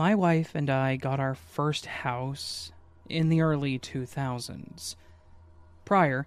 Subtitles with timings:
[0.00, 2.72] My wife and I got our first house
[3.10, 4.96] in the early 2000s.
[5.84, 6.26] Prior,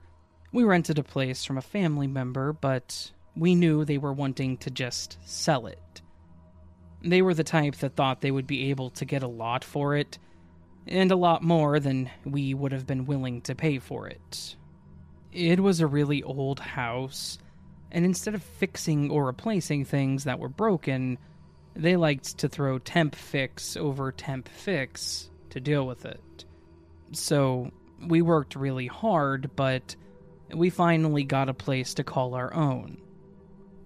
[0.52, 4.70] we rented a place from a family member, but we knew they were wanting to
[4.70, 6.03] just sell it.
[7.02, 9.95] They were the type that thought they would be able to get a lot for
[9.95, 10.19] it,
[10.85, 14.55] and a lot more than we would have been willing to pay for it.
[15.31, 17.39] It was a really old house,
[17.91, 21.17] and instead of fixing or replacing things that were broken,
[21.75, 26.45] they liked to throw temp fix over temp fix to deal with it.
[27.11, 27.71] So
[28.05, 29.95] we worked really hard, but
[30.53, 32.97] we finally got a place to call our own.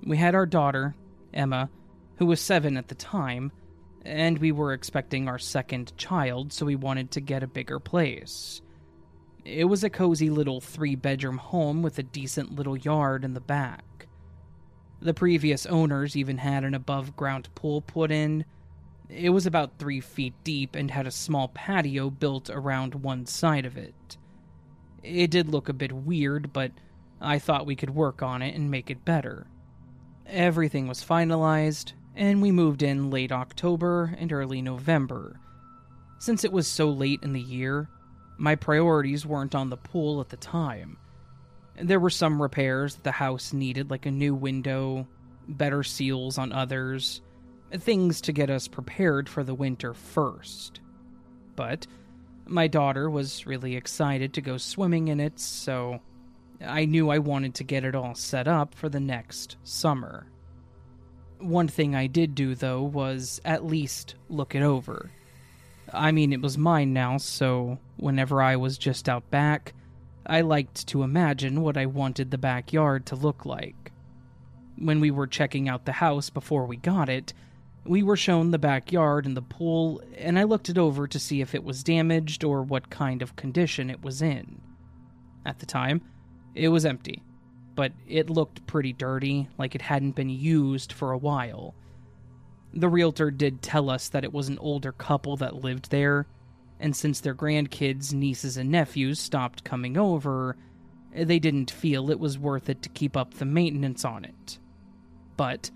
[0.04, 0.96] We had our daughter,
[1.34, 1.70] Emma,
[2.18, 3.52] who was seven at the time,
[4.04, 8.62] and we were expecting our second child, so we wanted to get a bigger place.
[9.44, 13.40] It was a cozy little three bedroom home with a decent little yard in the
[13.40, 13.84] back.
[15.02, 18.46] The previous owners even had an above ground pool put in.
[19.10, 23.66] It was about three feet deep and had a small patio built around one side
[23.66, 24.18] of it.
[25.04, 26.72] It did look a bit weird, but
[27.22, 29.48] I thought we could work on it and make it better.
[30.26, 35.40] Everything was finalized, and we moved in late October and early November.
[36.20, 37.88] Since it was so late in the year,
[38.38, 40.98] my priorities weren't on the pool at the time.
[41.80, 45.08] There were some repairs the house needed, like a new window,
[45.48, 47.22] better seals on others,
[47.72, 50.82] things to get us prepared for the winter first.
[51.56, 51.86] But
[52.46, 56.00] my daughter was really excited to go swimming in it, so
[56.66, 60.28] I knew I wanted to get it all set up for the next summer.
[61.40, 65.12] One thing I did do, though, was at least look it over.
[65.94, 69.74] I mean, it was mine now, so whenever I was just out back,
[70.28, 73.94] I liked to imagine what I wanted the backyard to look like.
[74.78, 77.34] When we were checking out the house before we got it,
[77.86, 81.40] we were shown the backyard and the pool, and I looked it over to see
[81.40, 84.62] if it was damaged or what kind of condition it was in.
[85.46, 86.02] At the time,
[86.54, 87.24] it was empty,
[87.76, 91.74] but it looked pretty dirty, like it hadn't been used for a while.
[92.74, 96.28] The realtor did tell us that it was an older couple that lived there,
[96.80, 100.56] and since their grandkids, nieces, and nephews stopped coming over,
[101.14, 104.60] they didn't feel it was worth it to keep up the maintenance on it.
[105.36, 105.72] But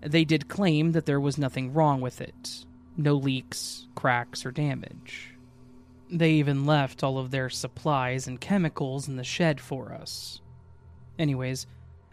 [0.00, 2.64] they did claim that there was nothing wrong with it
[2.98, 5.34] no leaks, cracks, or damage.
[6.10, 10.40] They even left all of their supplies and chemicals in the shed for us.
[11.18, 11.66] Anyways,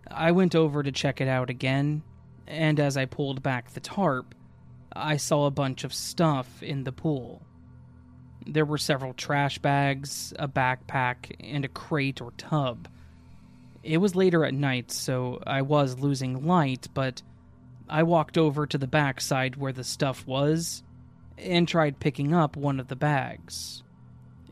[0.09, 2.03] I went over to check it out again,
[2.47, 4.35] and as I pulled back the tarp,
[4.93, 7.41] I saw a bunch of stuff in the pool.
[8.45, 12.87] There were several trash bags, a backpack, and a crate or tub.
[13.83, 17.21] It was later at night, so I was losing light, but
[17.89, 20.83] I walked over to the backside where the stuff was
[21.37, 23.83] and tried picking up one of the bags.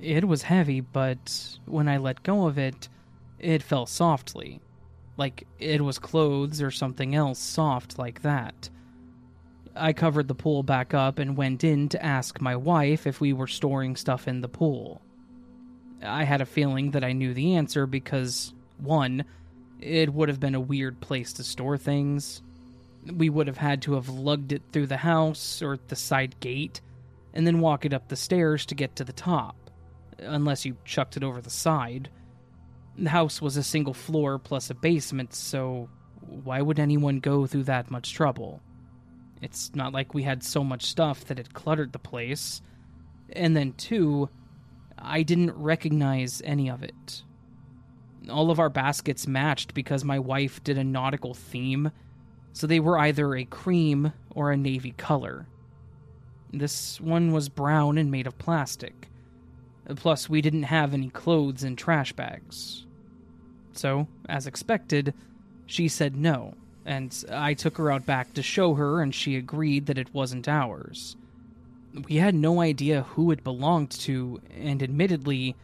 [0.02, 2.90] It was heavy, but when I let go of it,
[3.40, 4.62] it fell softly.
[5.16, 8.69] Like it was clothes or something else soft like that.
[9.76, 13.34] I covered the pool back up and went in to ask my wife if we
[13.34, 15.02] were storing stuff in the pool.
[16.04, 19.24] I had a feeling that I knew the answer because, one,
[19.80, 22.42] it would have been a weird place to store things.
[23.06, 26.82] We would have had to have lugged it through the house or the side gate
[27.34, 29.56] and then walk it up the stairs to get to the top,
[30.20, 32.09] unless you chucked it over the side.
[32.98, 35.88] The house was a single floor plus a basement, so
[36.20, 38.62] why would anyone go through that much trouble?
[39.41, 42.61] It's not like we had so much stuff that it cluttered the place.
[43.34, 44.29] And then, two,
[44.97, 47.23] I didn't recognize any of it.
[48.29, 51.91] All of our baskets matched because my wife did a nautical theme,
[52.53, 55.47] so they were either a cream or a navy color.
[56.53, 59.09] This one was brown and made of plastic.
[59.96, 62.85] Plus, we didn't have any clothes in trash bags.
[63.73, 65.14] So, as expected,
[65.66, 66.53] she said no
[66.86, 70.48] and I took her out back to show her, and she agreed that it wasn't
[70.48, 71.16] ours.
[72.08, 75.56] We had no idea who it belonged to, and admittedly,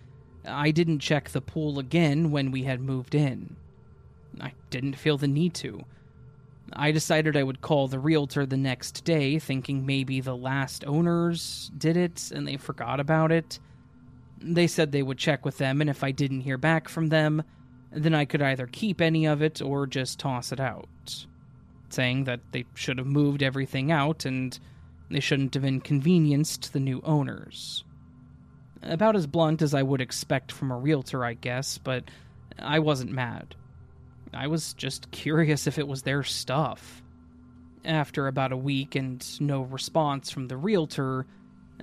[0.45, 3.55] I didn't check the pool again when we had moved in.
[4.39, 5.83] I didn't feel the need to.
[6.73, 11.71] I decided I would call the realtor the next day, thinking maybe the last owners
[11.77, 13.59] did it and they forgot about it.
[14.39, 17.43] They said they would check with them, and if I didn't hear back from them,
[17.91, 21.25] then I could either keep any of it or just toss it out.
[21.89, 24.57] Saying that they should have moved everything out and
[25.09, 27.83] they shouldn't have inconvenienced the new owners.
[28.83, 32.03] About as blunt as I would expect from a realtor, I guess, but
[32.59, 33.55] I wasn't mad.
[34.33, 37.01] I was just curious if it was their stuff.
[37.85, 41.25] After about a week and no response from the realtor,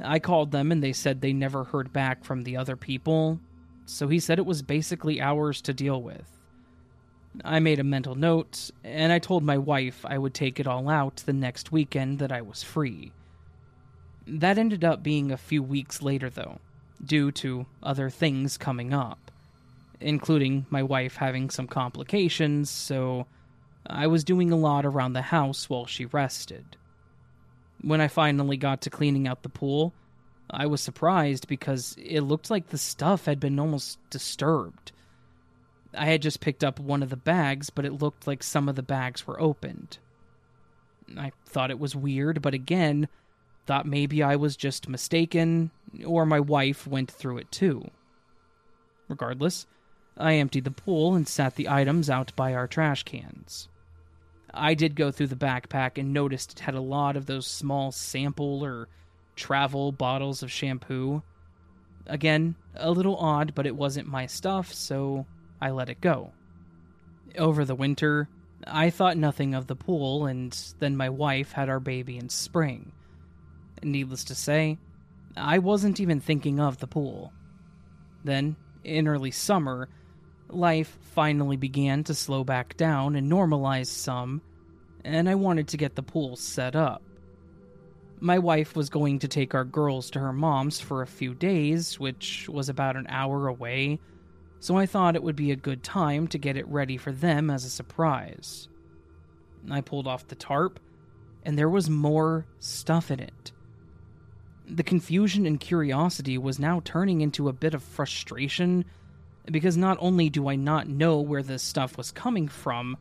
[0.02, 3.40] I called them and they said they never heard back from the other people,
[3.86, 6.26] so he said it was basically ours to deal with.
[7.44, 10.88] I made a mental note, and I told my wife I would take it all
[10.88, 13.12] out the next weekend that I was free.
[14.26, 16.58] That ended up being a few weeks later, though,
[17.04, 19.24] due to other things coming up
[20.04, 23.26] including my wife having some complications, so
[23.86, 26.76] I was doing a lot around the house while she rested.
[27.80, 29.92] When I finally got to cleaning out the pool,
[30.50, 34.92] I was surprised because it looked like the stuff had been almost disturbed.
[35.96, 38.76] I had just picked up one of the bags, but it looked like some of
[38.76, 39.98] the bags were opened.
[41.16, 43.08] I thought it was weird, but again,
[43.66, 45.70] thought maybe I was just mistaken,
[46.04, 47.90] or my wife went through it too.
[49.08, 49.66] Regardless,
[50.16, 53.68] I emptied the pool and sat the items out by our trash cans.
[54.52, 57.90] I did go through the backpack and noticed it had a lot of those small
[57.90, 58.88] sample or
[59.36, 61.22] travel bottles of shampoo.
[62.06, 65.26] Again, a little odd, but it wasn't my stuff, so
[65.60, 66.32] I let it go.
[67.38, 68.28] Over the winter,
[68.66, 72.92] I thought nothing of the pool, and then my wife had our baby in spring.
[73.82, 74.78] Needless to say,
[75.36, 77.32] I wasn't even thinking of the pool.
[78.22, 79.88] Then, in early summer,
[80.48, 84.42] life finally began to slow back down and normalize some,
[85.04, 87.02] and I wanted to get the pool set up.
[88.24, 92.00] My wife was going to take our girls to her mom's for a few days,
[92.00, 94.00] which was about an hour away,
[94.60, 97.50] so I thought it would be a good time to get it ready for them
[97.50, 98.66] as a surprise.
[99.70, 100.80] I pulled off the tarp,
[101.42, 103.52] and there was more stuff in it.
[104.66, 108.86] The confusion and curiosity was now turning into a bit of frustration
[109.52, 112.96] because not only do I not know where this stuff was coming from,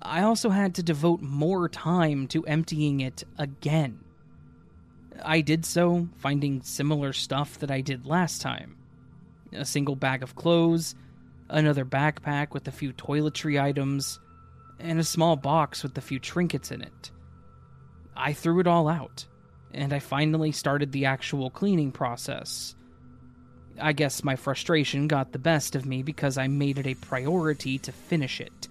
[0.00, 4.03] I also had to devote more time to emptying it again.
[5.24, 8.76] I did so, finding similar stuff that I did last time
[9.52, 10.96] a single bag of clothes,
[11.48, 14.18] another backpack with a few toiletry items,
[14.80, 17.12] and a small box with a few trinkets in it.
[18.16, 19.26] I threw it all out,
[19.72, 22.74] and I finally started the actual cleaning process
[23.80, 27.78] I guess my frustration got the best of me because I made it a priority
[27.78, 28.68] to finish it.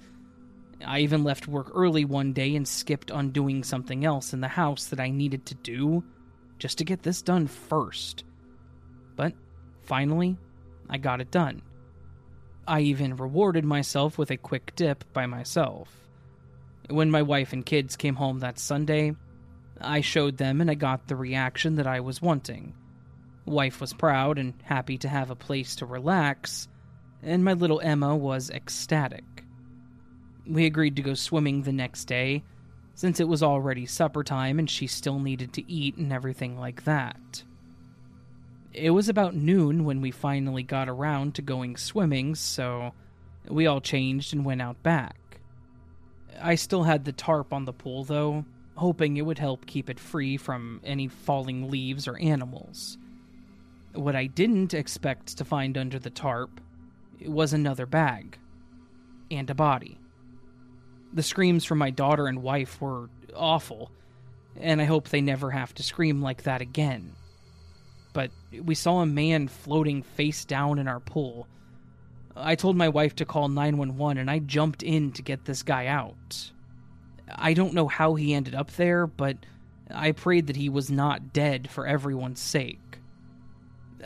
[0.85, 4.47] I even left work early one day and skipped on doing something else in the
[4.47, 6.03] house that I needed to do
[6.63, 8.23] just to get this done first.
[9.17, 9.33] But
[9.81, 10.37] finally,
[10.89, 11.61] I got it done.
[12.65, 15.89] I even rewarded myself with a quick dip by myself.
[16.89, 19.13] When my wife and kids came home that Sunday,
[19.81, 22.73] I showed them and I got the reaction that I was wanting.
[23.45, 26.69] Wife was proud and happy to have a place to relax,
[27.21, 29.43] and my little Emma was ecstatic.
[30.47, 32.45] We agreed to go swimming the next day,
[32.93, 36.83] since it was already supper time and she still needed to eat and everything like
[36.85, 37.43] that.
[38.73, 42.93] It was about noon when we finally got around to going swimming, so
[43.47, 45.39] we all changed and went out back.
[46.41, 48.45] I still had the tarp on the pool, though,
[48.75, 52.97] hoping it would help keep it free from any falling leaves or animals.
[53.93, 56.59] What I didn't expect to find under the tarp
[57.23, 58.39] was another bag
[59.29, 59.99] and a body.
[61.13, 63.91] The screams from my daughter and wife were awful,
[64.59, 67.13] and I hope they never have to scream like that again.
[68.13, 68.31] But
[68.63, 71.47] we saw a man floating face down in our pool.
[72.35, 75.87] I told my wife to call 911 and I jumped in to get this guy
[75.87, 76.51] out.
[77.29, 79.37] I don't know how he ended up there, but
[79.91, 82.79] I prayed that he was not dead for everyone's sake.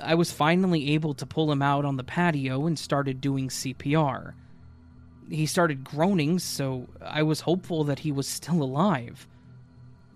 [0.02, 4.34] I was finally able to pull him out on the patio and started doing CPR.
[5.30, 9.28] He started groaning, so I was hopeful that he was still alive.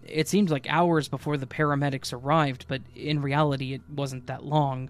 [0.03, 4.89] It seemed like hours before the paramedics arrived, but in reality, it wasn't that long.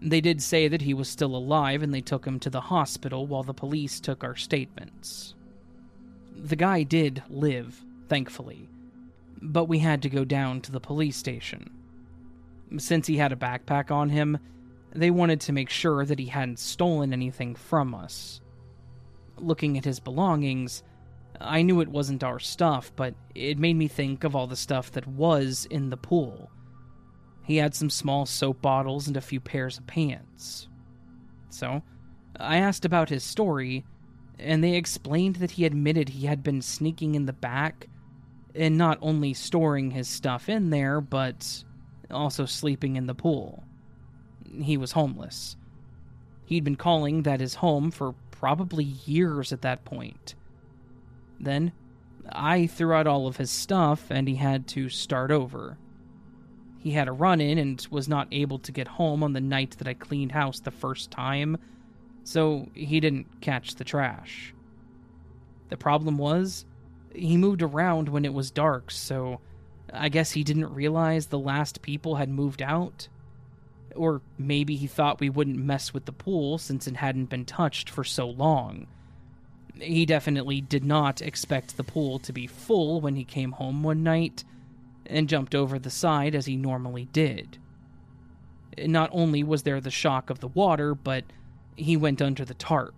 [0.00, 3.26] They did say that he was still alive and they took him to the hospital
[3.26, 5.34] while the police took our statements.
[6.36, 8.68] The guy did live, thankfully,
[9.40, 11.70] but we had to go down to the police station.
[12.76, 14.38] Since he had a backpack on him,
[14.92, 18.40] they wanted to make sure that he hadn't stolen anything from us.
[19.38, 20.82] Looking at his belongings,
[21.40, 24.92] I knew it wasn't our stuff, but it made me think of all the stuff
[24.92, 26.50] that was in the pool.
[27.42, 30.68] He had some small soap bottles and a few pairs of pants.
[31.50, 31.82] So,
[32.38, 33.84] I asked about his story,
[34.38, 37.88] and they explained that he admitted he had been sneaking in the back
[38.54, 41.64] and not only storing his stuff in there, but
[42.10, 43.64] also sleeping in the pool.
[44.62, 45.56] He was homeless.
[46.46, 48.14] He'd been calling that his home for
[48.44, 50.34] probably years at that point.
[51.40, 51.72] Then,
[52.30, 55.78] I threw out all of his stuff and he had to start over.
[56.78, 59.78] He had a run in and was not able to get home on the night
[59.78, 61.56] that I cleaned house the first time,
[62.22, 64.52] so he didn't catch the trash.
[65.70, 66.66] The problem was,
[67.14, 69.40] he moved around when it was dark, so
[69.90, 73.08] I guess he didn't realize the last people had moved out.
[73.94, 77.88] Or maybe he thought we wouldn't mess with the pool since it hadn't been touched
[77.88, 78.86] for so long.
[79.80, 84.02] He definitely did not expect the pool to be full when he came home one
[84.02, 84.44] night
[85.06, 87.58] and jumped over the side as he normally did.
[88.78, 91.24] Not only was there the shock of the water, but
[91.76, 92.94] he went under the tarp.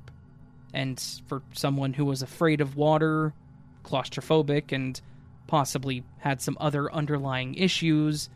[0.72, 3.34] And for someone who was afraid of water,
[3.82, 5.00] claustrophobic, and
[5.46, 8.28] possibly had some other underlying issues,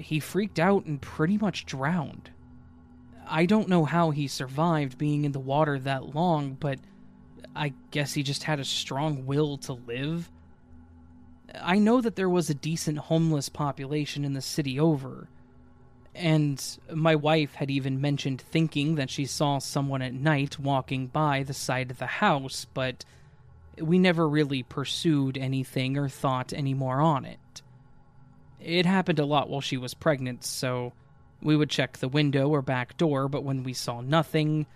[0.00, 2.30] he freaked out and pretty much drowned.
[3.28, 6.78] I don't know how he survived being in the water that long, but
[7.54, 10.30] I guess he just had a strong will to live.
[11.60, 15.28] I know that there was a decent homeless population in the city over,
[16.14, 21.42] and my wife had even mentioned thinking that she saw someone at night walking by
[21.42, 23.04] the side of the house, but
[23.80, 27.39] we never really pursued anything or thought any more on it.
[28.60, 30.92] It happened a lot while she was pregnant, so
[31.42, 34.66] we would check the window or back door, but when we saw nothing,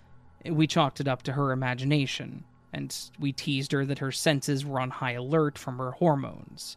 [0.44, 4.80] we chalked it up to her imagination and we teased her that her senses were
[4.80, 6.76] on high alert from her hormones.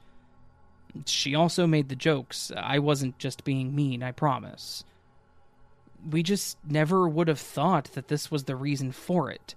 [1.05, 2.51] She also made the jokes.
[2.55, 4.83] I wasn't just being mean, I promise.
[6.09, 9.55] We just never would have thought that this was the reason for it.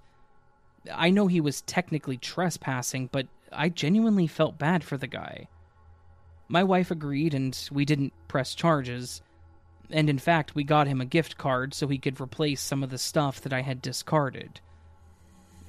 [0.91, 5.47] I know he was technically trespassing, but I genuinely felt bad for the guy.
[6.51, 9.21] My wife agreed, and we didn't press charges.
[9.89, 12.89] And in fact, we got him a gift card so he could replace some of
[12.89, 14.59] the stuff that I had discarded.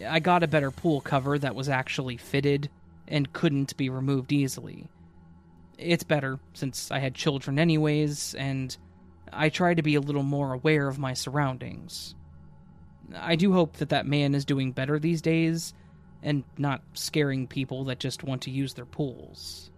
[0.04, 2.68] I got a better pool cover that was actually fitted
[3.06, 4.88] and couldn't be removed easily.
[5.78, 8.76] It's better since I had children anyways, and
[9.32, 12.16] I try to be a little more aware of my surroundings.
[13.14, 15.74] I do hope that that man is doing better these days
[16.24, 19.71] and not scaring people that just want to use their pools.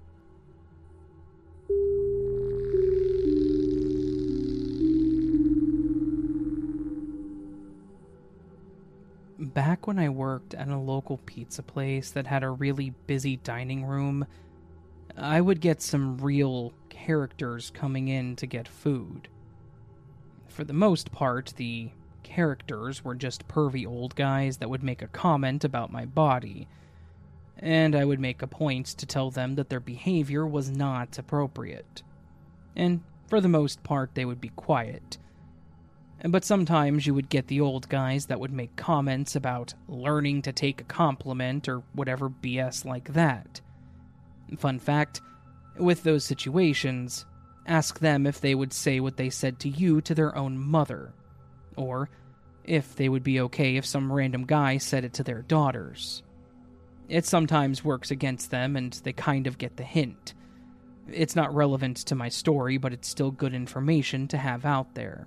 [9.45, 13.85] Back when I worked at a local pizza place that had a really busy dining
[13.85, 14.27] room,
[15.17, 19.29] I would get some real characters coming in to get food.
[20.49, 21.91] For the most part, the
[22.23, 26.69] characters were just pervy old guys that would make a comment about my body,
[27.59, 32.03] and I would make a point to tell them that their behavior was not appropriate.
[32.77, 35.19] And for the most part, they would be quiet
[36.28, 40.52] but sometimes you would get the old guys that would make comments about learning to
[40.52, 43.61] take a compliment or whatever BS like that.
[44.59, 45.21] Fun fact
[45.76, 47.26] with those situations,
[47.66, 51.12] ask them if they would say what they said to you to their own mother,
[51.76, 52.09] or
[52.64, 56.23] if they would be okay if some random guy said it to their daughters.
[57.09, 60.35] It sometimes works against them, and they kind of get the hint.
[61.11, 65.26] It's not relevant to my story, but it's still good information to have out there.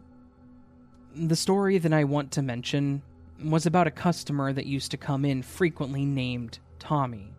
[1.16, 3.02] The story that I want to mention
[3.44, 7.34] was about a customer that used to come in frequently named Tommy.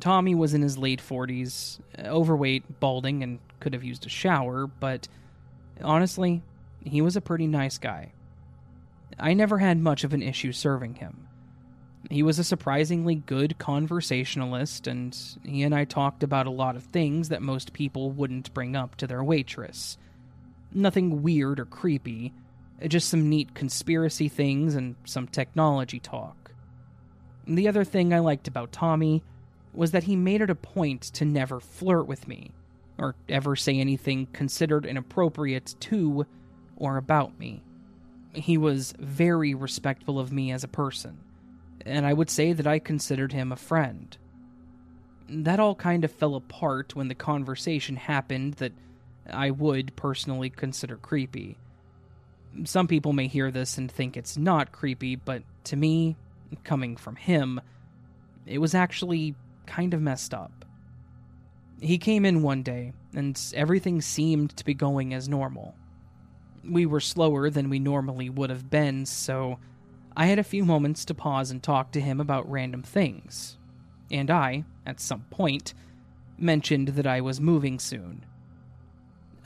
[0.00, 5.06] Tommy was in his late 40s, overweight, balding, and could have used a shower, but
[5.80, 6.42] honestly,
[6.84, 8.12] he was a pretty nice guy.
[9.18, 11.28] I never had much of an issue serving him.
[12.10, 16.84] He was a surprisingly good conversationalist, and he and I talked about a lot of
[16.84, 19.98] things that most people wouldn't bring up to their waitress.
[20.72, 22.32] Nothing weird or creepy,
[22.82, 26.52] Uh, just some neat conspiracy things and some technology talk.
[27.46, 29.22] The other thing I liked about Tommy
[29.72, 32.50] was that he made it a point to never flirt with me,
[32.98, 36.26] or ever say anything considered inappropriate to
[36.76, 37.62] or about me.
[38.32, 41.18] He was very respectful of me as a person,
[41.84, 44.16] and I would say that I considered him a friend.
[45.28, 48.72] That all kind of fell apart when the conversation happened that
[49.30, 51.56] I would personally consider creepy
[52.64, 56.16] some people may hear this and think it's not creepy, but to me,
[56.64, 57.60] coming from him,
[58.46, 59.34] it was actually
[59.66, 60.64] kind of messed up.
[61.80, 65.74] He came in one day, and everything seemed to be going as normal.
[66.64, 69.58] We were slower than we normally would have been, so
[70.16, 73.58] I had a few moments to pause and talk to him about random things.
[74.10, 75.74] And I, at some point,
[76.38, 78.24] mentioned that I was moving soon.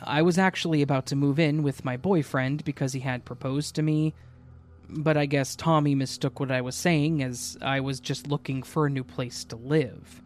[0.03, 3.83] I was actually about to move in with my boyfriend because he had proposed to
[3.83, 4.15] me,
[4.89, 8.87] but I guess Tommy mistook what I was saying as I was just looking for
[8.87, 10.23] a new place to live.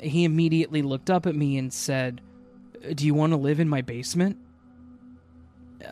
[0.00, 2.20] He immediately looked up at me and said,
[2.94, 4.38] Do you want to live in my basement?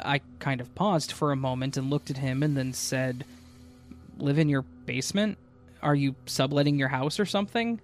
[0.02, 3.24] I kind of paused for a moment and looked at him and then said,
[4.18, 5.38] Live in your basement?
[5.82, 7.80] Are you subletting your house or something?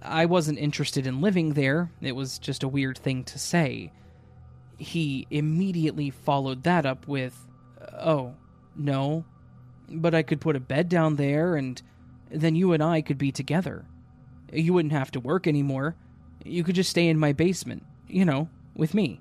[0.00, 3.90] I wasn't interested in living there, it was just a weird thing to say.
[4.78, 7.46] He immediately followed that up with,
[7.92, 8.34] Oh,
[8.76, 9.24] no,
[9.88, 11.80] but I could put a bed down there and
[12.30, 13.84] then you and I could be together.
[14.52, 15.96] You wouldn't have to work anymore.
[16.44, 19.20] You could just stay in my basement, you know, with me.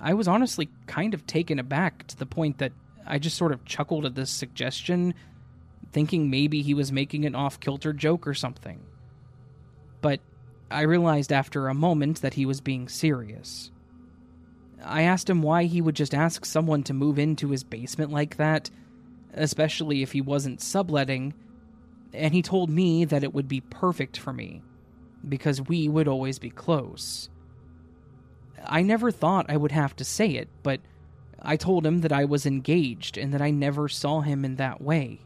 [0.00, 2.72] I was honestly kind of taken aback to the point that
[3.06, 5.14] I just sort of chuckled at this suggestion,
[5.92, 8.80] thinking maybe he was making an off kilter joke or something.
[10.00, 10.20] But
[10.70, 13.70] I realized after a moment that he was being serious.
[14.84, 18.36] I asked him why he would just ask someone to move into his basement like
[18.36, 18.70] that,
[19.34, 21.34] especially if he wasn't subletting,
[22.12, 24.62] and he told me that it would be perfect for me,
[25.28, 27.28] because we would always be close.
[28.64, 30.80] I never thought I would have to say it, but
[31.40, 34.80] I told him that I was engaged and that I never saw him in that
[34.80, 35.20] way.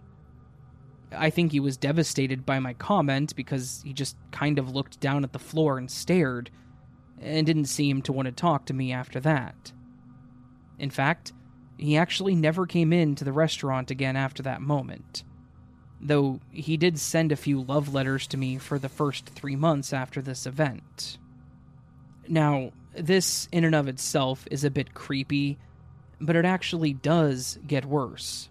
[1.14, 5.25] I think he was devastated by my comment because he just kind of looked down
[5.25, 6.50] at the floor and stared,
[7.22, 9.72] and didn't seem to want to talk to me after that.
[10.78, 11.32] In fact,
[11.78, 15.24] he actually never came in to the restaurant again after that moment,
[16.00, 19.92] though he did send a few love letters to me for the first three months
[19.92, 21.18] after this event.
[22.28, 25.58] Now, this in and of itself is a bit creepy,
[26.20, 28.48] but it actually does get worse.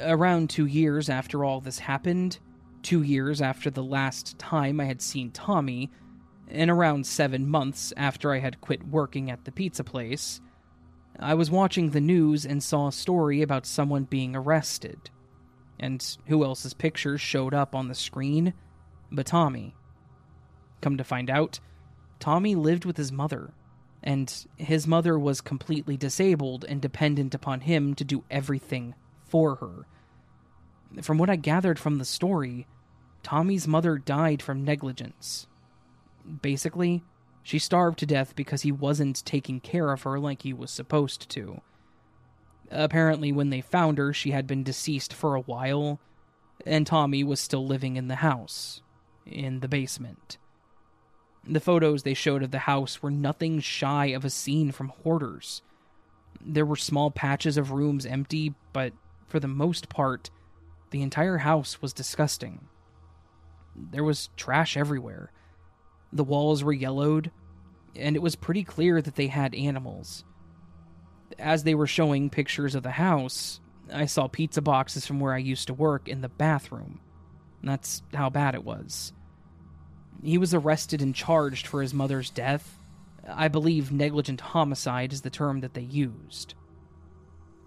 [0.00, 2.38] Around two years after all this happened,
[2.82, 5.90] two years after the last time I had seen Tommy,
[6.52, 10.40] and around seven months after I had quit working at the pizza place,
[11.18, 15.10] I was watching the news and saw a story about someone being arrested.
[15.80, 18.54] And who else's picture showed up on the screen
[19.10, 19.74] but Tommy?
[20.80, 21.60] Come to find out,
[22.18, 23.52] Tommy lived with his mother,
[24.02, 29.86] and his mother was completely disabled and dependent upon him to do everything for her.
[31.02, 32.66] From what I gathered from the story,
[33.22, 35.46] Tommy's mother died from negligence.
[36.42, 37.02] Basically,
[37.42, 41.28] she starved to death because he wasn't taking care of her like he was supposed
[41.30, 41.60] to.
[42.70, 46.00] Apparently, when they found her, she had been deceased for a while,
[46.64, 48.82] and Tommy was still living in the house,
[49.26, 50.38] in the basement.
[51.44, 55.62] The photos they showed of the house were nothing shy of a scene from Hoarders.
[56.40, 58.92] There were small patches of rooms empty, but
[59.26, 60.30] for the most part,
[60.90, 62.68] the entire house was disgusting.
[63.74, 65.32] There was trash everywhere.
[66.12, 67.30] The walls were yellowed,
[67.96, 70.24] and it was pretty clear that they had animals.
[71.38, 73.60] As they were showing pictures of the house,
[73.92, 77.00] I saw pizza boxes from where I used to work in the bathroom.
[77.62, 79.12] That's how bad it was.
[80.22, 82.78] He was arrested and charged for his mother's death.
[83.28, 86.54] I believe negligent homicide is the term that they used.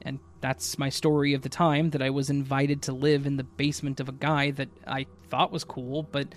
[0.01, 3.43] And that's my story of the time that I was invited to live in the
[3.43, 6.35] basement of a guy that I thought was cool, but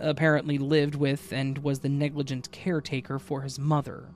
[0.00, 4.08] apparently lived with and was the negligent caretaker for his mother.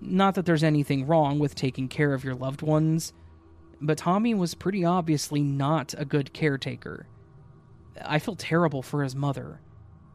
[0.00, 3.12] Not that there's anything wrong with taking care of your loved ones,
[3.80, 7.06] but Tommy was pretty obviously not a good caretaker.
[8.02, 9.60] I feel terrible for his mother,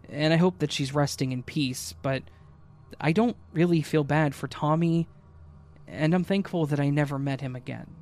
[0.09, 2.23] and I hope that she's resting in peace, but
[2.99, 5.07] I don't really feel bad for Tommy,
[5.87, 7.94] and I'm thankful that I never met him again.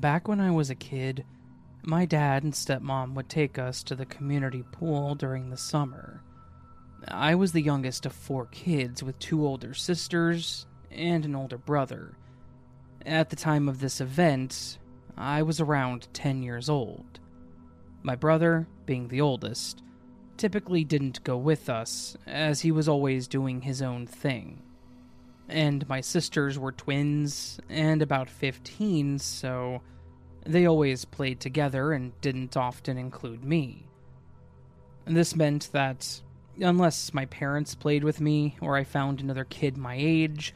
[0.00, 1.26] Back when I was a kid,
[1.82, 6.22] my dad and stepmom would take us to the community pool during the summer.
[7.06, 12.14] I was the youngest of four kids with two older sisters and an older brother.
[13.04, 14.78] At the time of this event,
[15.18, 17.20] I was around 10 years old.
[18.02, 19.82] My brother, being the oldest,
[20.38, 24.62] typically didn't go with us, as he was always doing his own thing
[25.50, 29.82] and my sisters were twins and about 15, so
[30.46, 33.86] they always played together and didn't often include me.
[35.06, 36.20] This meant that
[36.60, 40.54] Unless my parents played with me or I found another kid my age,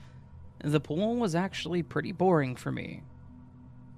[0.62, 3.02] the pool was actually pretty boring for me.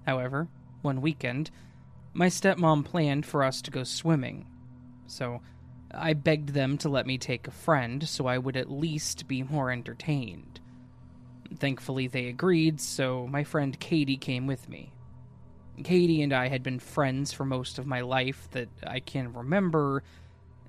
[0.06, 0.46] However,
[0.82, 1.50] one weekend,
[2.12, 4.46] my stepmom planned for us to go swimming,
[5.08, 5.40] so
[5.92, 9.42] I begged them to let me take a friend so I would at least be
[9.42, 10.60] more entertained.
[11.58, 14.92] Thankfully, they agreed, so my friend Katie came with me.
[15.84, 20.02] Katie and I had been friends for most of my life that I can remember,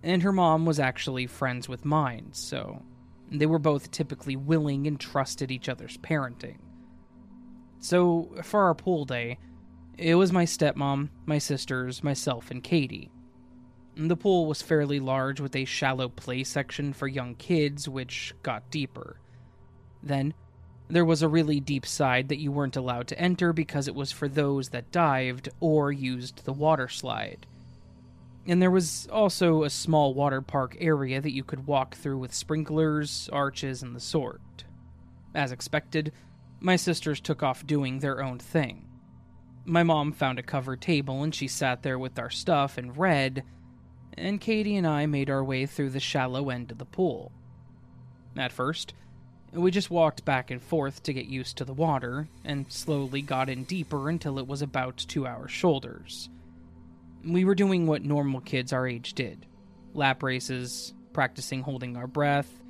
[0.03, 2.81] and her mom was actually friends with mine, so
[3.31, 6.57] they were both typically willing and trusted each other's parenting.
[7.79, 9.39] So, for our pool day,
[9.97, 13.11] it was my stepmom, my sisters, myself, and Katie.
[13.95, 18.69] The pool was fairly large with a shallow play section for young kids, which got
[18.69, 19.19] deeper.
[20.03, 20.33] Then,
[20.89, 24.11] there was a really deep side that you weren't allowed to enter because it was
[24.11, 27.45] for those that dived or used the water slide.
[28.45, 32.33] And there was also a small water park area that you could walk through with
[32.33, 34.41] sprinklers, arches, and the sort.
[35.35, 36.13] As expected,
[36.61, 38.85] my sisters took off doing their own thing.
[39.65, 43.43] My mom found a covered table and she sat there with our stuff and read,
[44.17, 47.33] and Katie and I made our way through the shallow end of the pool.
[48.37, 48.93] At first,
[49.51, 53.49] we just walked back and forth to get used to the water, and slowly got
[53.49, 56.29] in deeper until it was about to our shoulders.
[57.23, 59.45] We were doing what normal kids our age did
[59.93, 62.61] lap races, practicing holding our breath,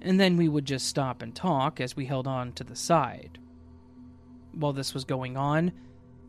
[0.00, 3.38] and then we would just stop and talk as we held on to the side.
[4.52, 5.72] While this was going on,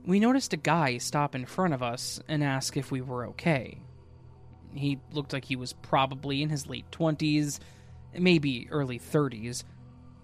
[0.06, 3.80] we noticed a guy stop in front of us and ask if we were okay.
[4.74, 7.60] He looked like he was probably in his late 20s,
[8.18, 9.64] maybe early 30s,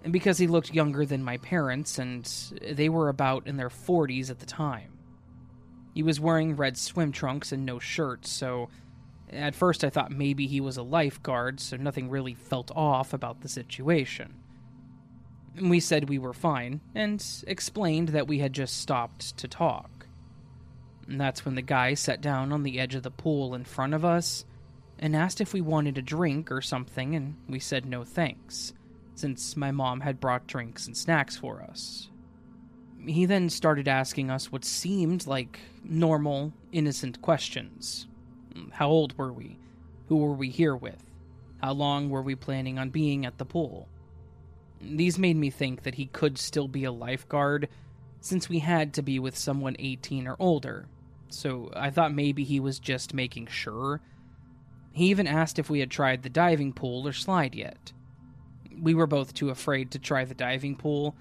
[0.04, 2.26] and because he looked younger than my parents and
[2.72, 4.98] they were about in their 40s at the time.
[5.94, 8.70] He was wearing red swim trunks and no shirt, so
[9.32, 13.42] at first I thought maybe he was a lifeguard, so nothing really felt off about
[13.42, 14.36] the situation.
[15.60, 20.06] We said we were fine, and explained that we had just stopped to talk.
[21.08, 23.94] And that's when the guy sat down on the edge of the pool in front
[23.94, 24.46] of us
[25.00, 28.74] and asked if we wanted a drink or something, and we said no thanks,
[29.20, 32.10] since my mom had brought drinks and snacks for us.
[33.06, 38.08] He then started asking us what seemed like normal, innocent questions.
[38.72, 39.58] How old were we?
[40.08, 41.04] Who were we here with?
[41.62, 43.88] How long were we planning on being at the pool?
[44.82, 47.68] These made me think that he could still be a lifeguard,
[48.22, 50.88] since we had to be with someone 18 or older,
[51.28, 54.00] so I thought maybe he was just making sure.
[54.94, 57.92] He even asked if we had tried the diving pool or slide yet.
[58.82, 61.16] We were both too afraid to try the diving pool,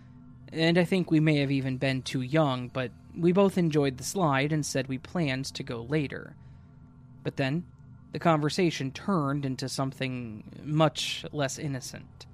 [0.52, 4.04] and I think we may have even been too young, but we both enjoyed the
[4.04, 6.36] slide and said we planned to go later.
[7.22, 7.64] But then,
[8.12, 12.26] the conversation turned into something much less innocent.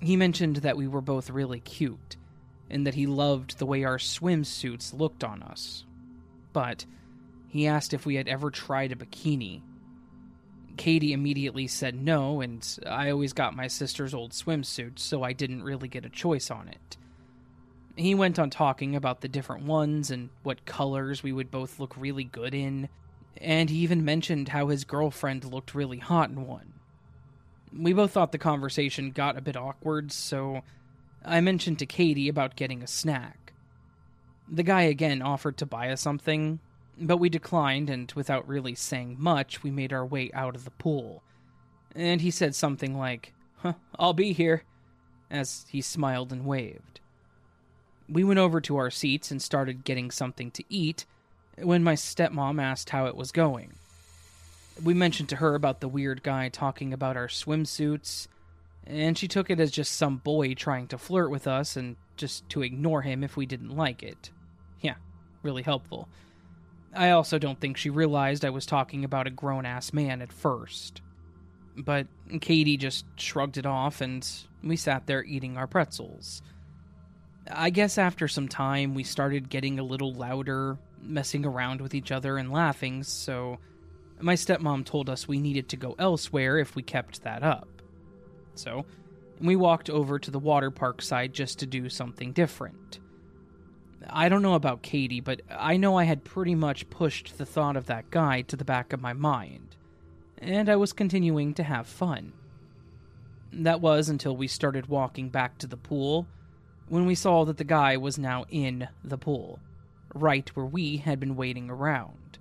[0.00, 2.16] He mentioned that we were both really cute,
[2.70, 5.84] and that he loved the way our swimsuits looked on us.
[6.52, 6.86] But
[7.48, 9.62] he asked if we had ever tried a bikini.
[10.80, 15.62] Katie immediately said no, and I always got my sister's old swimsuit, so I didn't
[15.62, 16.96] really get a choice on it.
[17.96, 21.94] He went on talking about the different ones and what colors we would both look
[21.98, 22.88] really good in,
[23.36, 26.72] and he even mentioned how his girlfriend looked really hot in one.
[27.78, 30.62] We both thought the conversation got a bit awkward, so
[31.22, 33.52] I mentioned to Katie about getting a snack.
[34.48, 36.58] The guy again offered to buy us something,
[37.00, 40.70] but we declined, and without really saying much, we made our way out of the
[40.70, 41.22] pool.
[41.94, 44.64] And he said something like, huh, I'll be here,
[45.30, 47.00] as he smiled and waved.
[48.08, 51.06] We went over to our seats and started getting something to eat
[51.56, 53.72] when my stepmom asked how it was going.
[54.82, 58.28] We mentioned to her about the weird guy talking about our swimsuits,
[58.86, 62.48] and she took it as just some boy trying to flirt with us and just
[62.50, 64.30] to ignore him if we didn't like it.
[64.80, 64.94] Yeah,
[65.42, 66.08] really helpful.
[66.94, 70.32] I also don't think she realized I was talking about a grown ass man at
[70.32, 71.02] first.
[71.76, 72.08] But
[72.40, 74.28] Katie just shrugged it off, and
[74.62, 76.42] we sat there eating our pretzels.
[77.50, 82.12] I guess after some time, we started getting a little louder, messing around with each
[82.12, 83.58] other and laughing, so
[84.20, 87.68] my stepmom told us we needed to go elsewhere if we kept that up.
[88.54, 88.84] So,
[89.40, 92.98] we walked over to the water park side just to do something different.
[94.08, 97.76] I don't know about Katie, but I know I had pretty much pushed the thought
[97.76, 99.76] of that guy to the back of my mind,
[100.38, 102.32] and I was continuing to have fun.
[103.52, 106.26] That was until we started walking back to the pool
[106.88, 109.60] when we saw that the guy was now in the pool,
[110.14, 112.38] right where we had been waiting around.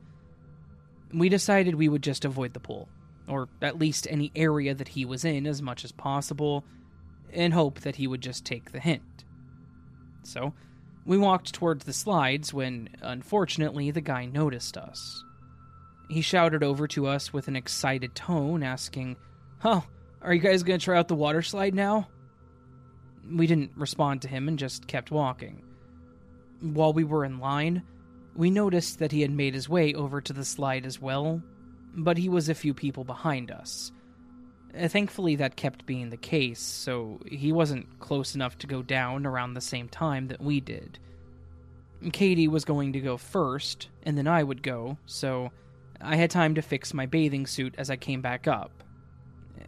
[1.13, 2.88] We decided we would just avoid the pool,
[3.28, 6.63] or at least any area that he was in, as much as possible,
[7.32, 9.24] in hope that he would just take the hint.
[10.24, 10.54] So,
[11.10, 15.24] we walked towards the slides when, unfortunately, the guy noticed us.
[16.08, 19.17] He shouted over to us with an excited tone, asking,
[19.58, 19.82] Huh,
[20.22, 22.08] are you guys gonna try out the water slide now?
[23.28, 25.63] We didn't respond to him and just kept walking.
[26.62, 27.82] While we were in line,
[28.36, 31.41] we noticed that he had made his way over to the slide as well,
[31.95, 33.91] but he was a few people behind us.
[34.77, 39.25] Uh, thankfully, that kept being the case, so he wasn't close enough to go down
[39.25, 40.99] around the same time that we did.
[42.13, 45.51] Katie was going to go first, and then I would go, so
[45.99, 48.71] I had time to fix my bathing suit as I came back up.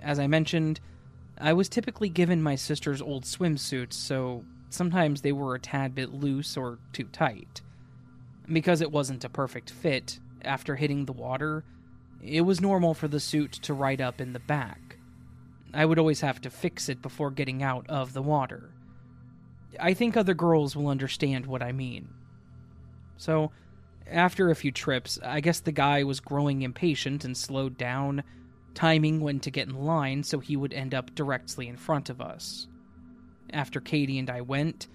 [0.01, 0.79] As I mentioned,
[1.37, 6.13] I was typically given my sister's old swimsuits, so sometimes they were a tad bit
[6.13, 7.61] loose or too tight.
[8.47, 11.63] Because it wasn't a perfect fit, after hitting the water,
[12.23, 14.97] it was normal for the suit to ride up in the back.
[15.73, 18.71] I would always have to fix it before getting out of the water.
[19.79, 22.09] I think other girls will understand what I mean.
[23.17, 23.51] So,
[24.07, 28.23] after a few trips, I guess the guy was growing impatient and slowed down,
[28.73, 32.19] timing when to get in line so he would end up directly in front of
[32.19, 32.67] us.
[33.53, 34.87] After Katie and I went,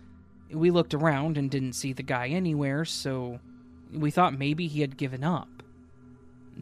[0.51, 3.41] we looked around and didn't see the guy anywhere, so
[3.93, 5.56] we thought maybe he had given up.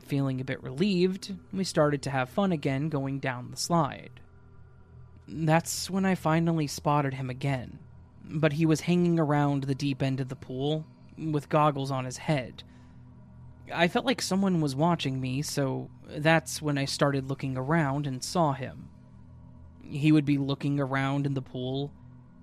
[0.00, 4.20] Feeling a bit relieved, we started to have fun again going down the slide.
[5.28, 7.78] That's when I finally spotted him again,
[8.24, 10.84] but he was hanging around the deep end of the pool
[11.16, 12.64] with goggles on his head.
[13.72, 18.22] I felt like someone was watching me, so that's when I started looking around and
[18.22, 18.90] saw him.
[19.82, 21.92] He would be looking around in the pool,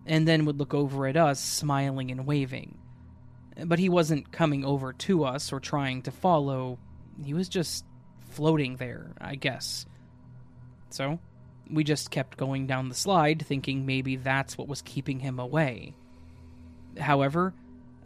[0.06, 2.78] and then would look over at us, smiling and waving.
[3.66, 6.80] But he wasn't coming over to us or trying to follow,
[7.26, 7.86] he was just
[8.30, 9.86] floating there, I guess.
[10.90, 11.20] So,
[11.70, 15.96] we just kept going down the slide, thinking maybe that's what was keeping him away.
[17.00, 17.54] However,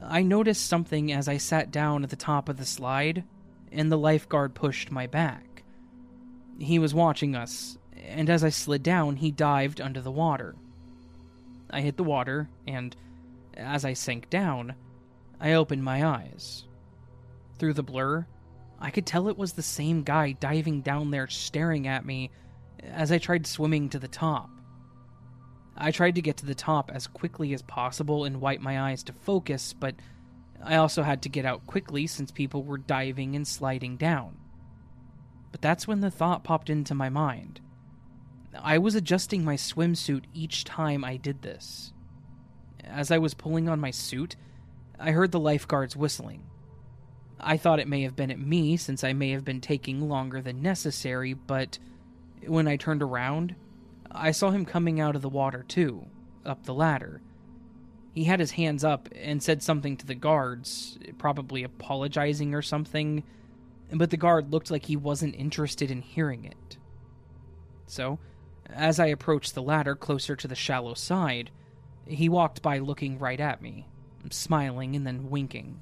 [0.02, 3.24] I noticed something as I sat down at the top of the slide,
[3.72, 5.64] and the lifeguard pushed my back.
[6.60, 10.56] He was watching us, and as I slid down, he dived under the water.
[11.70, 12.96] I hit the water, and
[13.56, 14.76] as I sank down,
[15.40, 16.66] I opened my eyes.
[17.58, 18.28] Through the blur,
[18.86, 22.30] I could tell it was the same guy diving down there staring at me
[22.84, 24.48] as I tried swimming to the top.
[25.76, 29.02] I tried to get to the top as quickly as possible and wipe my eyes
[29.06, 29.96] to focus, but
[30.64, 34.38] I also had to get out quickly since people were diving and sliding down.
[35.52, 37.62] But that's when the thought popped into my mind.
[38.56, 41.92] I was adjusting my swimsuit each time I did this.
[42.84, 44.36] As I was pulling on my suit,
[45.00, 46.44] I heard the lifeguards whistling.
[47.40, 50.42] I thought it may have been at me since I may have been taking longer
[50.42, 51.80] than necessary, but
[52.48, 53.56] when I turned around,
[54.12, 56.06] I saw him coming out of the water too,
[56.46, 57.22] up the ladder.
[58.14, 63.24] He had his hands up and said something to the guards, probably apologizing or something,
[63.92, 66.78] but the guard looked like he wasn't interested in hearing it.
[67.88, 68.20] So,
[68.70, 71.52] as I approached the ladder closer to the shallow side,
[72.08, 73.88] he walked by looking right at me,
[74.30, 75.82] smiling and then winking.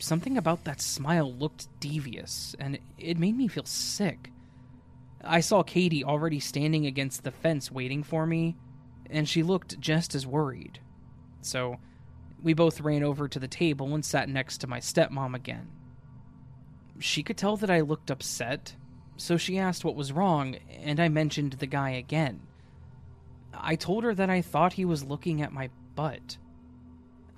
[0.00, 4.32] Something about that smile looked devious, and it made me feel sick.
[5.24, 8.56] I saw Katie already standing against the fence waiting for me,
[9.08, 10.80] and she looked just as worried.
[11.40, 11.78] So,
[12.42, 15.68] we both ran over to the table and sat next to my stepmom again.
[16.98, 18.74] She could tell that I looked upset,
[19.16, 22.40] so she asked what was wrong, and I mentioned the guy again.
[23.54, 26.36] I told her that I thought he was looking at my butt.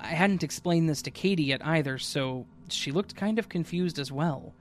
[0.01, 4.13] I hadn't explained this to Katie yet either, so she looked kind of confused as
[4.13, 4.53] well.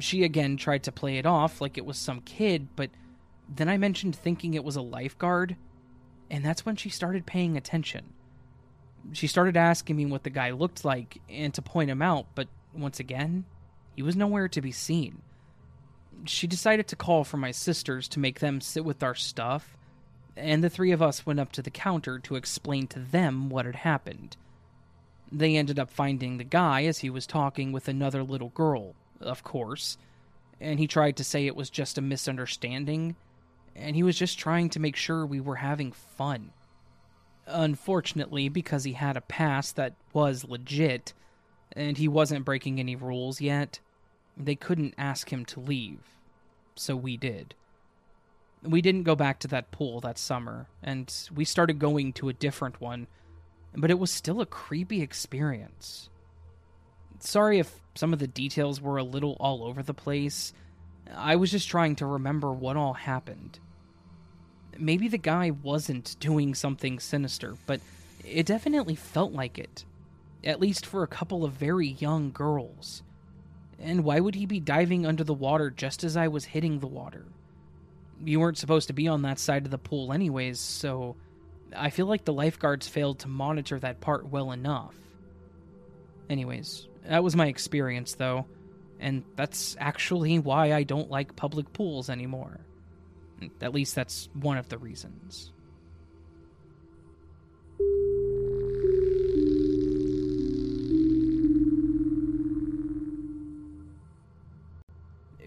[0.00, 2.90] She again tried to play it off like it was some kid, but
[3.48, 5.56] then I mentioned thinking it was a lifeguard,
[6.30, 8.12] and that's when she started paying attention.
[9.12, 12.48] She started asking me what the guy looked like and to point him out, but
[12.74, 13.46] once again,
[13.96, 15.22] he was nowhere to be seen.
[16.26, 19.77] She decided to call for my sisters to make them sit with our stuff,
[20.38, 23.66] and the three of us went up to the counter to explain to them what
[23.66, 24.36] had happened.
[25.30, 29.42] They ended up finding the guy as he was talking with another little girl, of
[29.42, 29.98] course,
[30.60, 33.16] and he tried to say it was just a misunderstanding,
[33.76, 36.52] and he was just trying to make sure we were having fun.
[37.46, 41.12] Unfortunately, because he had a pass that was legit,
[41.72, 43.80] and he wasn't breaking any rules yet,
[44.36, 46.00] they couldn't ask him to leave.
[46.74, 47.54] So we did.
[48.62, 52.32] We didn't go back to that pool that summer, and we started going to a
[52.32, 53.06] different one,
[53.74, 56.10] but it was still a creepy experience.
[57.20, 60.52] Sorry if some of the details were a little all over the place.
[61.14, 63.58] I was just trying to remember what all happened.
[64.76, 67.80] Maybe the guy wasn't doing something sinister, but
[68.24, 69.84] it definitely felt like it.
[70.44, 73.02] At least for a couple of very young girls.
[73.80, 76.86] And why would he be diving under the water just as I was hitting the
[76.86, 77.24] water?
[78.24, 81.16] You weren't supposed to be on that side of the pool, anyways, so
[81.76, 84.94] I feel like the lifeguards failed to monitor that part well enough.
[86.28, 88.46] Anyways, that was my experience, though,
[89.00, 92.60] and that's actually why I don't like public pools anymore.
[93.60, 95.52] At least that's one of the reasons.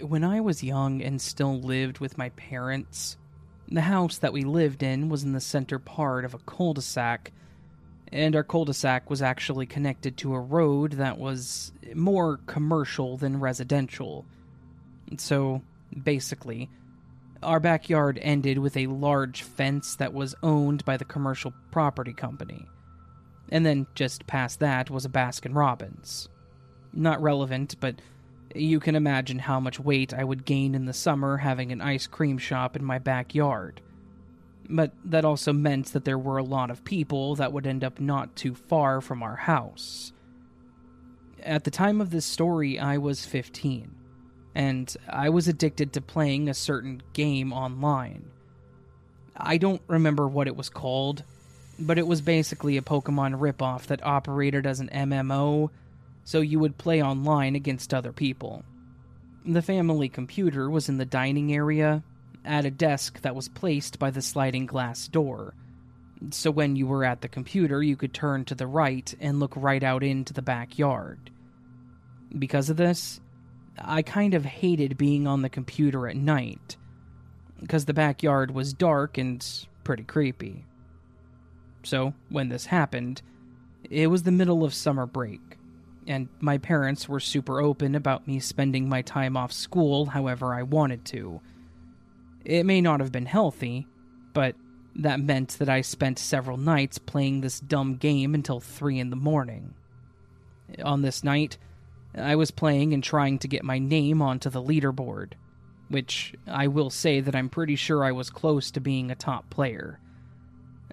[0.01, 3.17] When I was young and still lived with my parents,
[3.67, 6.81] the house that we lived in was in the center part of a cul de
[6.81, 7.31] sac,
[8.11, 13.17] and our cul de sac was actually connected to a road that was more commercial
[13.17, 14.25] than residential.
[15.17, 15.61] So,
[16.03, 16.69] basically,
[17.43, 22.67] our backyard ended with a large fence that was owned by the commercial property company.
[23.49, 26.29] And then just past that was a Baskin Robbins.
[26.93, 27.95] Not relevant, but
[28.55, 32.07] you can imagine how much weight I would gain in the summer having an ice
[32.07, 33.81] cream shop in my backyard.
[34.69, 37.99] But that also meant that there were a lot of people that would end up
[37.99, 40.13] not too far from our house.
[41.43, 43.95] At the time of this story, I was 15
[44.53, 48.31] and I was addicted to playing a certain game online.
[49.35, 51.23] I don't remember what it was called,
[51.79, 55.69] but it was basically a Pokemon ripoff that operated as an MMO,
[56.23, 58.63] so you would play online against other people.
[59.45, 62.03] The family computer was in the dining area,
[62.45, 65.53] at a desk that was placed by the sliding glass door.
[66.29, 69.53] So when you were at the computer, you could turn to the right and look
[69.55, 71.31] right out into the backyard.
[72.37, 73.19] Because of this,
[73.77, 76.77] I kind of hated being on the computer at night,
[77.59, 79.45] because the backyard was dark and
[79.83, 80.65] pretty creepy.
[81.83, 83.21] So, when this happened,
[83.89, 85.50] it was the middle of summer break,
[86.07, 90.63] and my parents were super open about me spending my time off school however I
[90.63, 91.41] wanted to.
[92.43, 93.87] It may not have been healthy,
[94.33, 94.55] but
[94.95, 99.15] that meant that I spent several nights playing this dumb game until 3 in the
[99.15, 99.73] morning.
[100.83, 101.57] On this night,
[102.15, 105.33] I was playing and trying to get my name onto the leaderboard,
[105.87, 109.49] which I will say that I'm pretty sure I was close to being a top
[109.49, 109.99] player.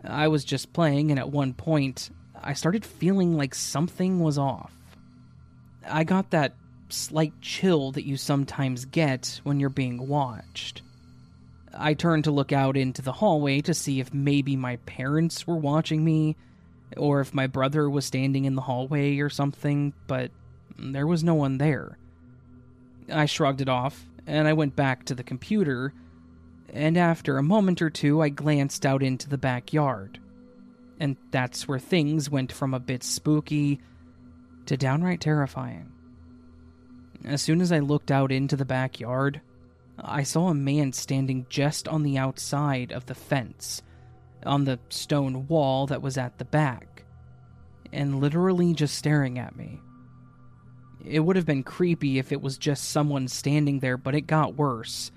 [0.04, 4.77] I was just playing, and at one point, I started feeling like something was off.
[5.90, 6.54] I got that
[6.88, 10.82] slight chill that you sometimes get when you're being watched.
[11.76, 15.56] I turned to look out into the hallway to see if maybe my parents were
[15.56, 16.36] watching me,
[16.96, 20.30] or if my brother was standing in the hallway or something, but
[20.78, 21.98] there was no one there.
[23.12, 25.92] I shrugged it off, and I went back to the computer,
[26.72, 30.18] and after a moment or two, I glanced out into the backyard.
[31.00, 33.80] And that's where things went from a bit spooky
[34.68, 35.90] to downright terrifying.
[37.24, 39.40] As soon as I looked out into the backyard,
[39.98, 43.82] I saw a man standing just on the outside of the fence,
[44.44, 47.04] on the stone wall that was at the back,
[47.94, 49.80] and literally just staring at me.
[51.02, 54.56] It would have been creepy if it was just someone standing there, but it got
[54.56, 55.10] worse.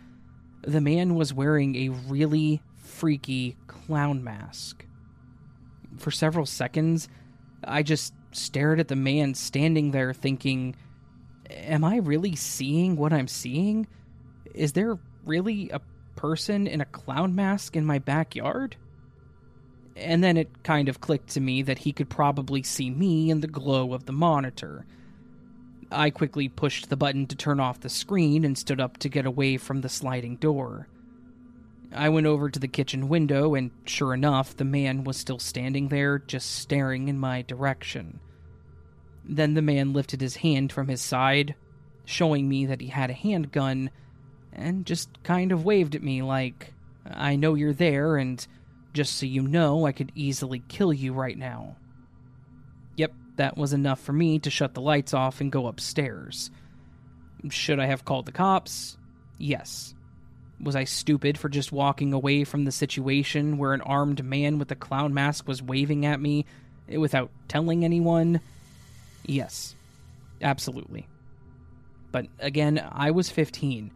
[0.62, 4.86] The man was wearing a really freaky clown mask.
[5.98, 7.10] For several seconds,
[7.66, 10.76] I just stared at the man standing there thinking,
[11.50, 13.88] Am I really seeing what I'm seeing?
[14.54, 15.82] Is there really a
[16.16, 18.78] person in a clown mask in my backyard?
[19.98, 23.42] And then it kind of clicked to me that he could probably see me in
[23.42, 24.86] the glow of the monitor
[25.92, 29.26] I quickly pushed the button to turn off the screen and stood up to get
[29.26, 30.88] away from the sliding door.
[31.94, 35.90] I went over to the kitchen window, and sure enough, the man was still standing
[35.90, 38.20] there, just staring in my direction.
[39.26, 41.56] Then the man lifted his hand from his side,
[42.06, 43.92] showing me that he had a handgun,
[44.54, 46.74] and just kind of waved at me like,
[47.06, 48.46] I know you're there, and
[48.94, 51.76] just so you know, I could easily kill you right now.
[52.96, 56.52] Yep, that was enough for me to shut the lights off and go upstairs.
[57.50, 58.98] Should I have called the cops?
[59.38, 59.94] Yes.
[60.62, 64.72] Was I stupid for just walking away from the situation where an armed man with
[64.72, 66.46] a clown mask was waving at me
[66.88, 68.42] without telling anyone?
[69.26, 69.76] Yes.
[70.42, 71.08] Absolutely.
[72.12, 73.92] But again, I was 15,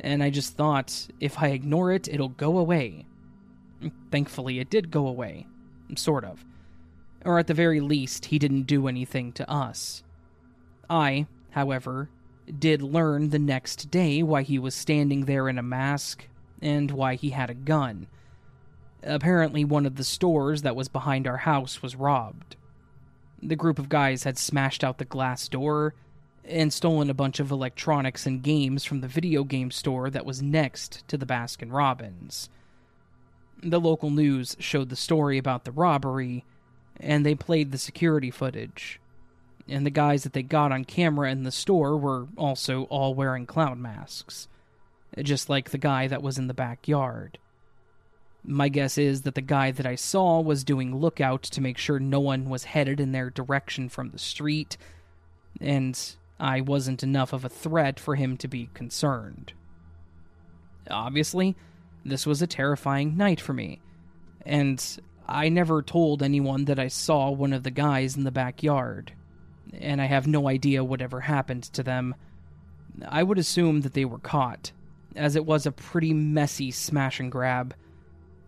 [0.00, 3.06] and I just thought if I ignore it, it'll go away.
[4.10, 5.46] Thankfully, it did go away.
[5.96, 6.44] Sort of
[7.24, 10.02] or at the very least, he didn't do anything to us.
[10.88, 12.10] I, however,
[12.58, 16.26] did learn the next day why he was standing there in a mask
[16.60, 18.06] and why he had a gun.
[19.02, 22.56] Apparently, one of the stores that was behind our house was robbed.
[23.42, 25.94] The group of guys had smashed out the glass door
[26.44, 30.42] and stolen a bunch of electronics and games from the video game store that was
[30.42, 32.48] next to the Baskin Robbins.
[33.62, 36.44] The local news showed the story about the robbery,
[36.98, 39.00] and they played the security footage.
[39.68, 43.46] And the guys that they got on camera in the store were also all wearing
[43.46, 44.46] clown masks,
[45.22, 47.38] just like the guy that was in the backyard.
[48.46, 51.98] My guess is that the guy that I saw was doing lookout to make sure
[51.98, 54.76] no one was headed in their direction from the street,
[55.62, 55.98] and
[56.38, 59.54] I wasn't enough of a threat for him to be concerned.
[60.90, 61.56] Obviously,
[62.04, 63.80] this was a terrifying night for me,
[64.44, 69.12] and I never told anyone that I saw one of the guys in the backyard,
[69.80, 72.14] and I have no idea whatever happened to them.
[73.08, 74.72] I would assume that they were caught,
[75.16, 77.74] as it was a pretty messy smash and grab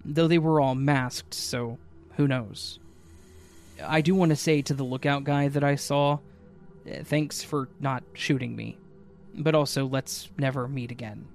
[0.06, 1.78] though they were all masked, so
[2.16, 2.78] who knows.
[3.84, 6.18] I do want to say to the lookout guy that I saw,
[6.86, 8.78] thanks for not shooting me,
[9.34, 11.26] but also let's never meet again.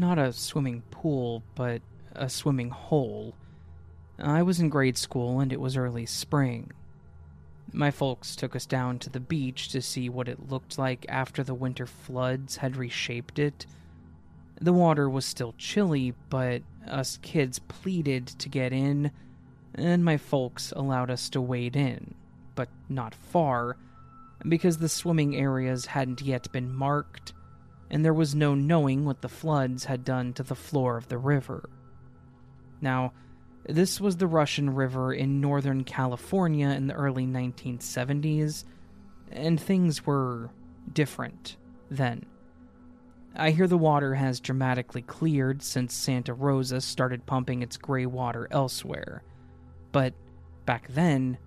[0.00, 1.82] Not a swimming pool, but
[2.12, 3.34] a swimming hole.
[4.18, 6.72] I was in grade school and it was early spring.
[7.70, 11.42] My folks took us down to the beach to see what it looked like after
[11.42, 13.66] the winter floods had reshaped it.
[14.58, 19.10] The water was still chilly, but us kids pleaded to get in,
[19.74, 22.14] and my folks allowed us to wade in,
[22.54, 23.76] but not far,
[24.48, 27.34] because the swimming areas hadn't yet been marked,
[27.90, 31.18] and there was no knowing what the floods had done to the floor of the
[31.18, 31.68] river.
[32.80, 33.12] Now,
[33.66, 38.64] this was the Russian River in Northern California in the early 1970s,
[39.30, 40.50] and things were
[40.92, 41.56] different
[41.90, 42.24] then.
[43.34, 48.48] I hear the water has dramatically cleared since Santa Rosa started pumping its gray water
[48.50, 49.22] elsewhere.
[49.92, 50.14] But
[50.66, 51.38] back then,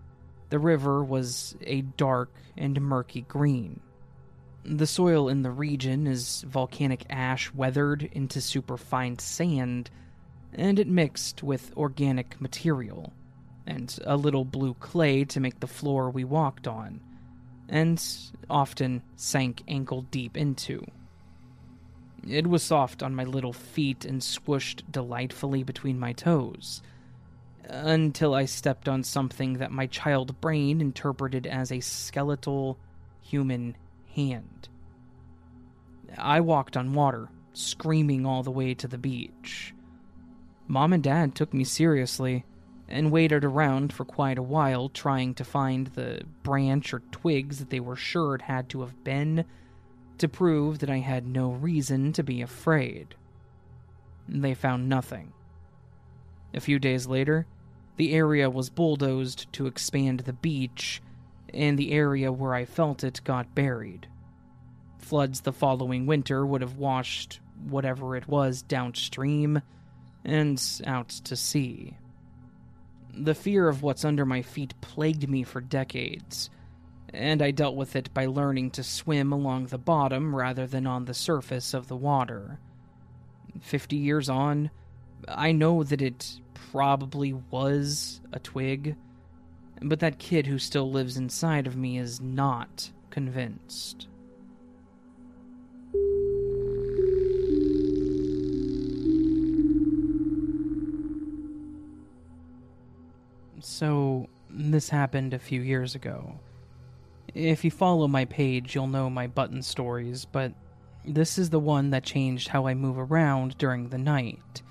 [0.50, 3.82] the river was a dark and murky green.
[4.66, 9.89] The soil in the region is volcanic ash weathered into superfine sand
[10.53, 13.11] and it mixed with organic material,
[13.66, 17.01] and a little blue clay to make the floor we walked on,
[17.68, 18.03] and
[18.49, 20.86] often sank ankle deep into.
[22.28, 26.82] It was soft on my little feet and squished delightfully between my toes,
[27.66, 32.78] until I stepped on something that my child brain interpreted as a skeletal
[33.22, 33.76] human
[34.16, 34.70] hand.
[36.18, 39.74] I walked on water, screaming all the way to the beach.
[40.68, 42.45] Mom and Dad took me seriously
[42.88, 47.70] and waited around for quite a while trying to find the branch or twigs that
[47.70, 49.45] they were sure it had to have been
[50.18, 53.16] to prove that I had no reason to be afraid.
[54.28, 55.34] They found nothing.
[56.53, 57.47] A few days later,
[57.97, 61.01] the area was bulldozed to expand the beach,
[61.54, 64.08] and the area where I felt it got buried.
[64.97, 69.62] Floods the following winter would have washed whatever it was downstream
[70.26, 71.97] and out to sea.
[73.14, 76.49] The fear of what's under my feet plagued me for decades,
[77.14, 81.06] and I dealt with it by learning to swim along the bottom rather than on
[81.06, 82.60] the surface of the water.
[83.62, 84.72] Fifty years on,
[85.28, 86.39] I know that it
[86.72, 88.95] probably was a twig,
[89.84, 94.07] but that kid who still lives inside of me is not convinced.
[103.59, 106.39] So, this happened a few years ago.
[107.34, 110.53] If you follow my page, you'll know my button stories, but
[111.05, 114.61] this is the one that changed how I move around during the night.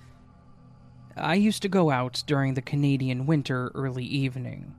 [1.16, 4.74] I used to go out during the Canadian winter early evening.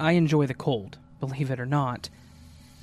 [0.00, 2.08] I enjoy the cold, believe it or not,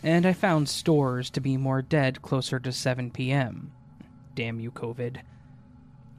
[0.04, 3.72] and I found stores to be more dead closer to 7 p.m.
[4.36, 5.18] Damn you, COVID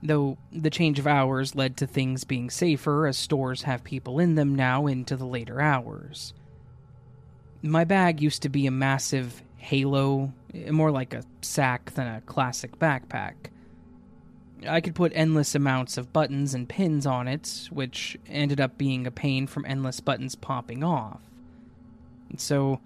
[0.03, 4.35] though the change of hours led to things being safer as stores have people in
[4.35, 6.33] them now into the later hours.
[7.63, 10.33] My bag used to be a massive halo,
[10.71, 13.35] more like a sack than a classic backpack.
[14.67, 19.07] I could put endless amounts of buttons and pins on it, which ended up being
[19.07, 21.21] a pain from endless buttons popping off.
[22.37, 22.81] So,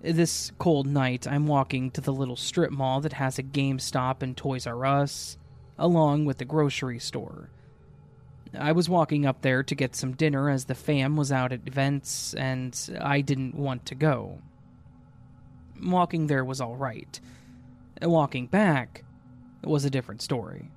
[0.00, 4.36] this cold night, I'm walking to the little strip mall that has a GameStop and
[4.36, 5.36] Toys R Us,
[5.78, 7.50] along with the grocery store.
[8.58, 11.66] I was walking up there to get some dinner as the fam was out at
[11.66, 14.40] events, and I didn't want to go.
[15.82, 17.20] Walking there was alright.
[18.02, 19.04] Walking back
[19.64, 20.70] was a different story.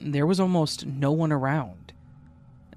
[0.00, 1.92] There was almost no one around.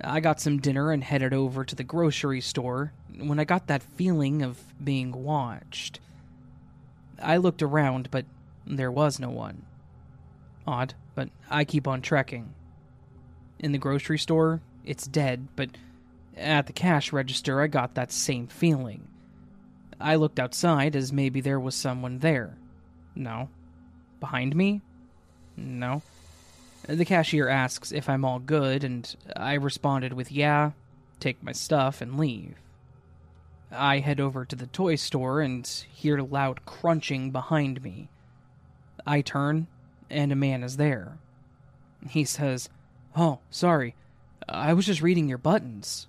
[0.02, 3.82] I got some dinner and headed over to the grocery store when I got that
[3.82, 6.00] feeling of being watched.
[7.22, 8.26] I looked around, but
[8.66, 9.66] there was no one.
[10.68, 12.54] Odd, but I keep on trekking.
[13.60, 15.70] In the grocery store, it's dead, but
[16.36, 19.08] at the cash register, I got that same feeling.
[20.02, 22.58] I looked outside as maybe there was someone there.
[23.16, 23.48] No.
[24.20, 24.82] Behind me?
[25.56, 26.02] No.
[26.88, 30.72] The cashier asks if I'm all good, and I responded with yeah,
[31.20, 32.56] take my stuff, and leave.
[33.72, 38.10] I head over to the toy store and hear loud crunching behind me.
[39.06, 39.68] I turn,
[40.10, 41.18] and a man is there.
[42.10, 42.70] He says,
[43.16, 43.96] Oh, sorry.
[44.48, 46.08] I was just reading your buttons.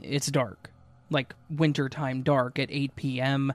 [0.00, 0.70] It's dark,
[1.08, 3.52] like wintertime dark at 8 p.m.,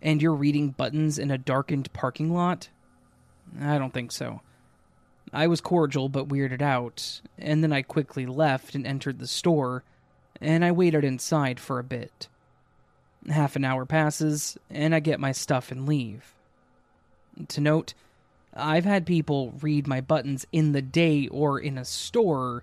[0.00, 2.68] and you're reading buttons in a darkened parking lot?
[3.60, 4.40] I don't think so.
[5.32, 9.82] I was cordial but weirded out, and then I quickly left and entered the store,
[10.40, 12.28] and I waited inside for a bit.
[13.28, 16.34] Half an hour passes, and I get my stuff and leave.
[17.48, 17.94] To note,
[18.54, 22.62] I've had people read my buttons in the day or in a store,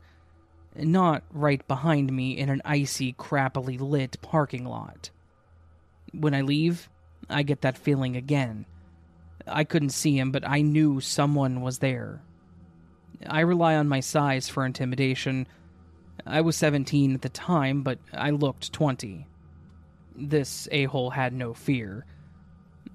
[0.76, 5.10] not right behind me in an icy, crappily lit parking lot.
[6.14, 6.88] When I leave,
[7.30, 8.66] I get that feeling again.
[9.48, 12.22] I couldn't see him, but I knew someone was there.
[13.28, 15.48] I rely on my size for intimidation.
[16.26, 19.28] I was 17 at the time, but I looked 20.
[20.16, 22.06] This a hole had no fear.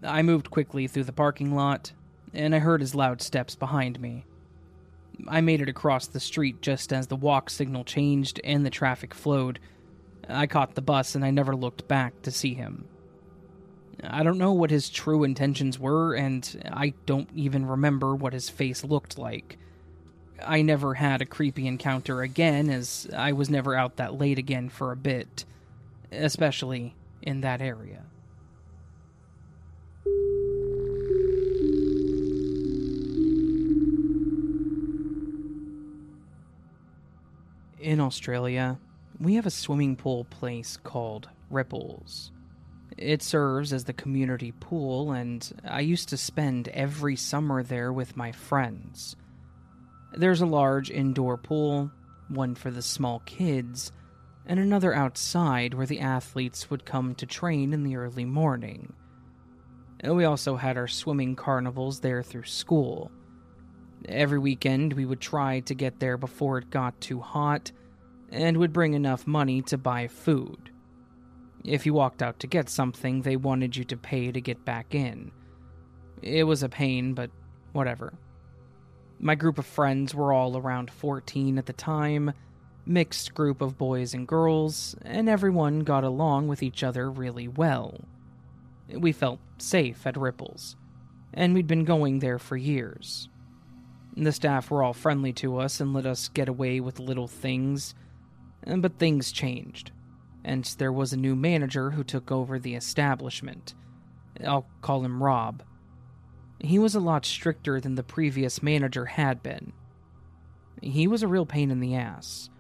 [0.03, 1.93] I moved quickly through the parking lot,
[2.33, 4.25] and I heard his loud steps behind me.
[5.29, 9.15] I made it across the street just as the walk signal changed and the traffic
[9.15, 9.61] flowed.
[10.29, 12.87] I caught the bus and I never looked back to see him.
[14.03, 18.51] I don't know what his true intentions were, and I don't even remember what his
[18.51, 19.59] face looked like.
[20.43, 24.69] I never had a creepy encounter again, as I was never out that late again
[24.69, 25.45] for a bit,
[26.13, 28.03] especially in that area.
[37.79, 38.79] In Australia,
[39.21, 42.31] we have a swimming pool place called Ripples.
[42.97, 48.17] It serves as the community pool, and I used to spend every summer there with
[48.17, 49.17] my friends.
[50.17, 51.91] There's a large indoor pool,
[52.29, 53.91] one for the small kids,
[54.47, 58.93] and another outside where the athletes would come to train in the early morning.
[60.05, 63.11] We also had our swimming carnivals there through school.
[64.07, 67.73] Every weekend, we would try to get there before it got too hot
[68.31, 70.71] and would bring enough money to buy food.
[71.65, 74.95] If you walked out to get something, they wanted you to pay to get back
[74.95, 75.33] in.
[76.21, 77.31] It was a pain, but
[77.73, 78.13] whatever.
[79.19, 82.33] My group of friends were all around 14 at the time,
[82.85, 88.01] mixed group of boys and girls, and everyone got along with each other really well.
[88.89, 90.77] We felt safe at Ripples,
[91.33, 93.29] and we'd been going there for years.
[94.17, 97.95] The staff were all friendly to us and let us get away with little things,
[98.65, 99.91] but things changed,
[100.45, 103.75] and there was a new manager who took over the establishment.
[104.45, 105.63] I'll call him Rob.
[106.61, 109.73] He was a lot stricter than the previous manager had been.
[110.81, 112.51] He was a real pain in the ass.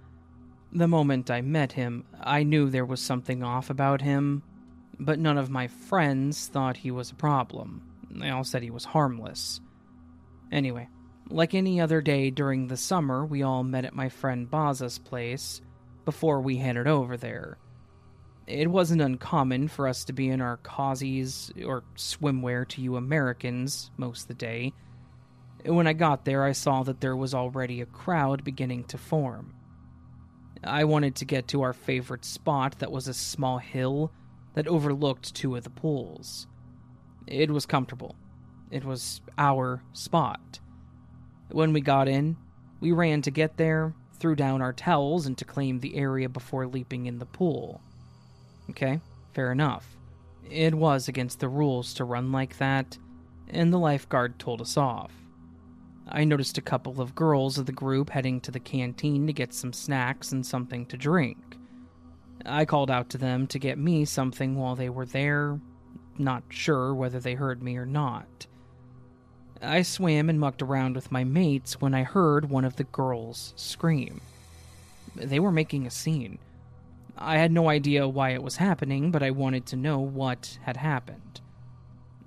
[0.72, 4.42] The moment I met him, I knew there was something off about him,
[4.98, 7.82] but none of my friends thought he was a problem.
[8.10, 9.60] They all said he was harmless.
[10.50, 10.88] Anyway,
[11.28, 15.60] like any other day during the summer, we all met at my friend Baza's place
[16.04, 17.58] before we headed over there.
[18.46, 23.90] It wasn't uncommon for us to be in our cozies or swimwear to you Americans
[23.96, 24.72] most of the day.
[25.64, 29.54] When I got there, I saw that there was already a crowd beginning to form.
[30.62, 34.12] I wanted to get to our favorite spot that was a small hill
[34.54, 36.46] that overlooked two of the pools.
[37.26, 38.14] It was comfortable.
[38.70, 40.60] It was our spot.
[41.50, 42.36] When we got in,
[42.80, 46.66] we ran to get there, threw down our towels, and to claim the area before
[46.66, 47.80] leaping in the pool.
[48.70, 49.00] Okay,
[49.32, 49.96] fair enough.
[50.50, 52.98] It was against the rules to run like that,
[53.48, 55.12] and the lifeguard told us off.
[56.08, 59.54] I noticed a couple of girls of the group heading to the canteen to get
[59.54, 61.56] some snacks and something to drink.
[62.44, 65.58] I called out to them to get me something while they were there,
[66.18, 68.46] not sure whether they heard me or not.
[69.62, 73.54] I swam and mucked around with my mates when I heard one of the girls
[73.56, 74.20] scream.
[75.14, 76.38] they were making a scene.
[77.16, 80.76] I had no idea why it was happening, but I wanted to know what had
[80.76, 81.40] happened.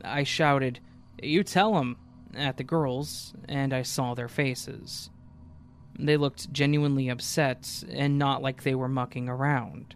[0.03, 0.79] I shouted,
[1.21, 1.97] You tell them,
[2.35, 5.09] at the girls, and I saw their faces.
[5.99, 9.95] They looked genuinely upset and not like they were mucking around.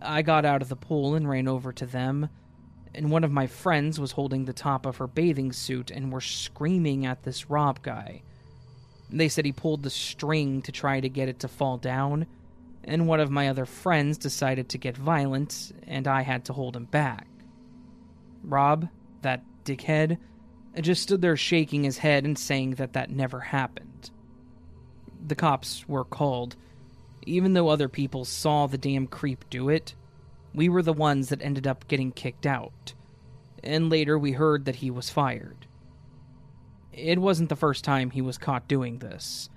[0.00, 2.28] I got out of the pool and ran over to them,
[2.94, 6.20] and one of my friends was holding the top of her bathing suit and were
[6.20, 8.22] screaming at this Rob guy.
[9.10, 12.26] They said he pulled the string to try to get it to fall down,
[12.84, 16.76] and one of my other friends decided to get violent, and I had to hold
[16.76, 17.26] him back.
[18.42, 18.88] Rob,
[19.22, 20.18] that dickhead,
[20.80, 24.10] just stood there shaking his head and saying that that never happened.
[25.26, 26.56] The cops were called.
[27.26, 29.94] Even though other people saw the damn creep do it,
[30.54, 32.92] we were the ones that ended up getting kicked out.
[33.62, 35.66] And later we heard that he was fired.
[36.92, 39.48] It wasn't the first time he was caught doing this.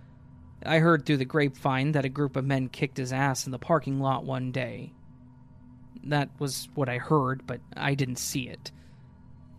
[0.68, 3.58] I heard through the grapevine that a group of men kicked his ass in the
[3.58, 4.92] parking lot one day.
[6.04, 8.74] That was what I heard, but I didn't see it.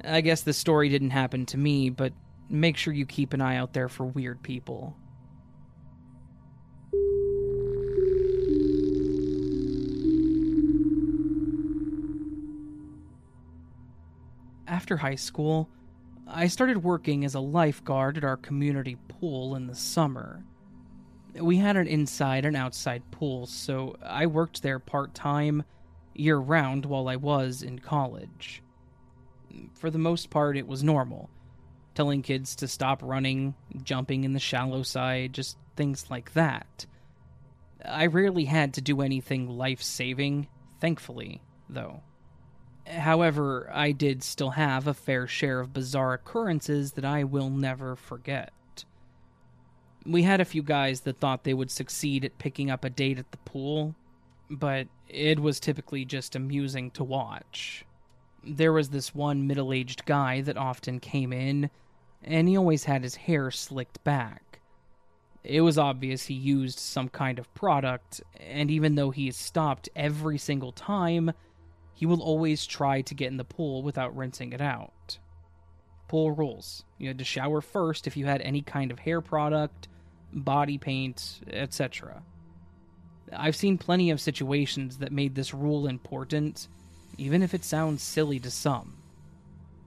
[0.05, 2.13] I guess the story didn't happen to me, but
[2.51, 4.97] make sure you keep an eye out there for weird people.
[14.67, 15.71] After high school,
[16.27, 20.45] I started working as a lifeguard at our community pool in the summer.
[21.41, 25.65] We had an inside and outside pool, so I worked there part time,
[26.15, 28.63] year round, while I was in college
[29.75, 31.31] for the most part, it was normal.
[31.95, 36.87] Telling kids to stop running, jumping in the shallow side, just things like that.
[37.85, 40.49] I rarely had to do anything life saving,
[40.81, 42.03] thankfully, though.
[42.87, 47.97] However, I did still have a fair share of bizarre occurrences that I will never
[47.97, 48.53] forget.
[50.09, 53.19] We had a few guys that thought they would succeed at picking up a date
[53.19, 53.95] at the pool,
[54.49, 57.85] but it was typically just amusing to watch
[58.45, 61.71] there was this one middle aged guy that often came in,
[62.23, 64.61] and he always had his hair slicked back.
[65.45, 70.39] It was obvious he used some kind of product, and even though he stopped every
[70.39, 71.33] single time,
[71.95, 75.19] he will always try to get in the pool without rinsing it out.
[76.07, 76.85] Pool rules.
[76.97, 79.89] You had to shower first if you had any kind of hair product,
[80.33, 82.23] body paint, etc.
[83.33, 86.69] I've seen plenty of situations that made this rule important,
[87.17, 88.97] even if it sounds silly to some.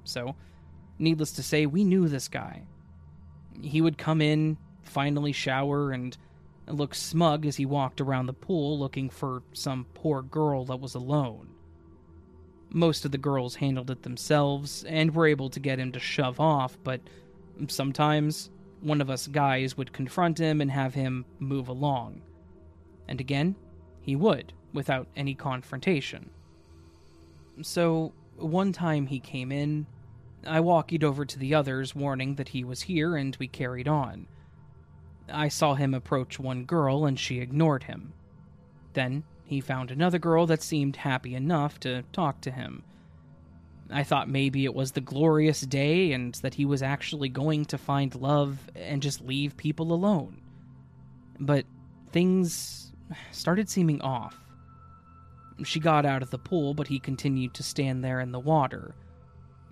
[0.03, 0.35] So,
[0.99, 2.63] needless to say, we knew this guy.
[3.61, 6.17] He would come in, finally shower, and
[6.67, 10.95] look smug as he walked around the pool looking for some poor girl that was
[10.95, 11.49] alone.
[12.69, 16.39] Most of the girls handled it themselves and were able to get him to shove
[16.39, 17.01] off, but
[17.67, 18.49] sometimes
[18.81, 22.21] one of us guys would confront him and have him move along.
[23.07, 23.55] And again,
[24.01, 26.29] he would, without any confrontation.
[27.61, 29.85] So, one time he came in,
[30.45, 34.27] I walked over to the others, warning that he was here, and we carried on.
[35.29, 38.13] I saw him approach one girl, and she ignored him.
[38.93, 42.83] Then he found another girl that seemed happy enough to talk to him.
[43.91, 47.77] I thought maybe it was the glorious day and that he was actually going to
[47.77, 50.41] find love and just leave people alone.
[51.39, 51.65] But
[52.11, 52.93] things
[53.31, 54.37] started seeming off.
[55.63, 58.95] She got out of the pool, but he continued to stand there in the water.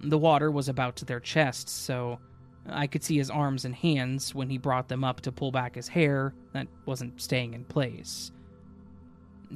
[0.02, 2.20] The water was about to their chests, so
[2.68, 5.76] I could see his arms and hands when he brought them up to pull back
[5.76, 8.32] his hair that wasn't staying in place.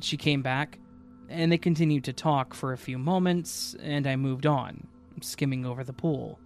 [0.01, 0.79] She came back,
[1.29, 4.87] and they continued to talk for a few moments, and I moved on,
[5.21, 6.39] skimming over the pool.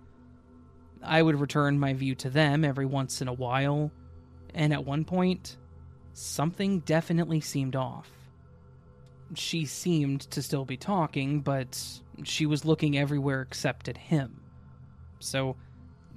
[1.03, 3.91] I would return my view to them every once in a while,
[4.53, 5.57] and at one point,
[6.13, 8.09] something definitely seemed off
[9.35, 11.81] she seemed to still be talking, but
[12.23, 14.41] she was looking everywhere except at him.
[15.19, 15.55] So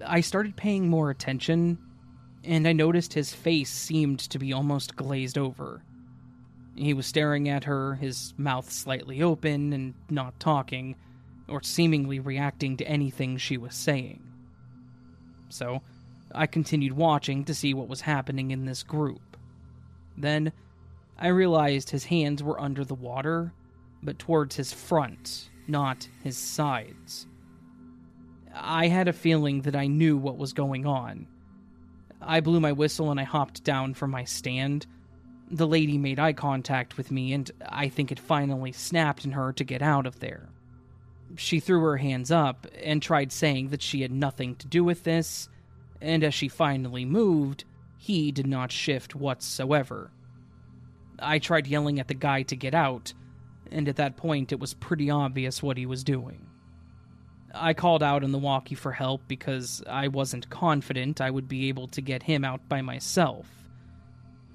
[0.04, 1.78] I started paying more attention,
[2.44, 5.82] and I noticed his face seemed to be almost glazed over.
[6.80, 10.96] He was staring at her, his mouth slightly open and not talking,
[11.46, 14.22] or seemingly reacting to anything she was saying.
[15.50, 15.82] So,
[16.34, 19.36] I continued watching to see what was happening in this group.
[20.16, 20.52] Then,
[21.18, 23.52] I realized his hands were under the water,
[24.02, 27.26] but towards his front, not his sides.
[28.54, 31.26] I had a feeling that I knew what was going on.
[32.22, 34.86] I blew my whistle and I hopped down from my stand.
[35.50, 39.52] The lady made eye contact with me, and I think it finally snapped in her
[39.54, 40.48] to get out of there.
[41.36, 45.02] She threw her hands up and tried saying that she had nothing to do with
[45.04, 45.48] this,
[46.00, 47.64] and as she finally moved,
[47.98, 50.10] he did not shift whatsoever.
[51.18, 53.12] I tried yelling at the guy to get out,
[53.70, 56.46] and at that point it was pretty obvious what he was doing.
[57.52, 61.68] I called out on the walkie for help because I wasn't confident I would be
[61.68, 63.59] able to get him out by myself.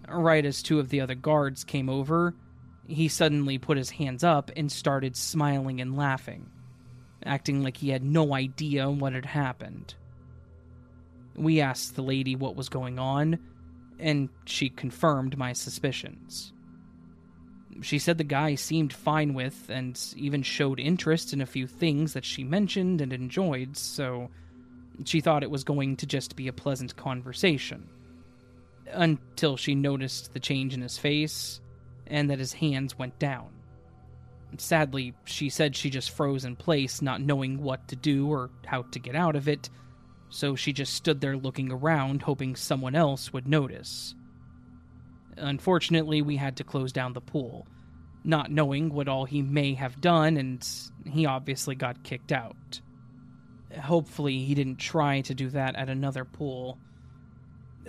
[0.08, 2.36] Right as two of the other guards came over,
[2.88, 6.49] he suddenly put his hands up and started smiling and laughing,
[7.24, 9.95] acting like he had no idea what had happened.
[11.36, 13.39] We asked the lady what was going on,
[13.99, 16.53] and she confirmed my suspicions.
[17.82, 22.14] She said the guy seemed fine with and even showed interest in a few things
[22.14, 24.30] that she mentioned and enjoyed, so
[25.03, 27.89] she thought it was going to just be a pleasant conversation.
[28.92, 31.62] Until she noticed the change in his face
[32.08, 33.50] and that his hands went down.
[34.58, 38.84] Sadly, she said she just froze in place, not knowing what to do or how
[38.84, 39.70] to get out of it,
[40.30, 44.16] so she just stood there looking around, hoping someone else would notice.
[45.38, 47.68] Unfortunately, we had to close down the pool,
[48.24, 50.66] not knowing what all he may have done, and
[51.06, 52.82] he obviously got kicked out.
[53.82, 56.78] Hopefully, he didn't try to do that at another pool.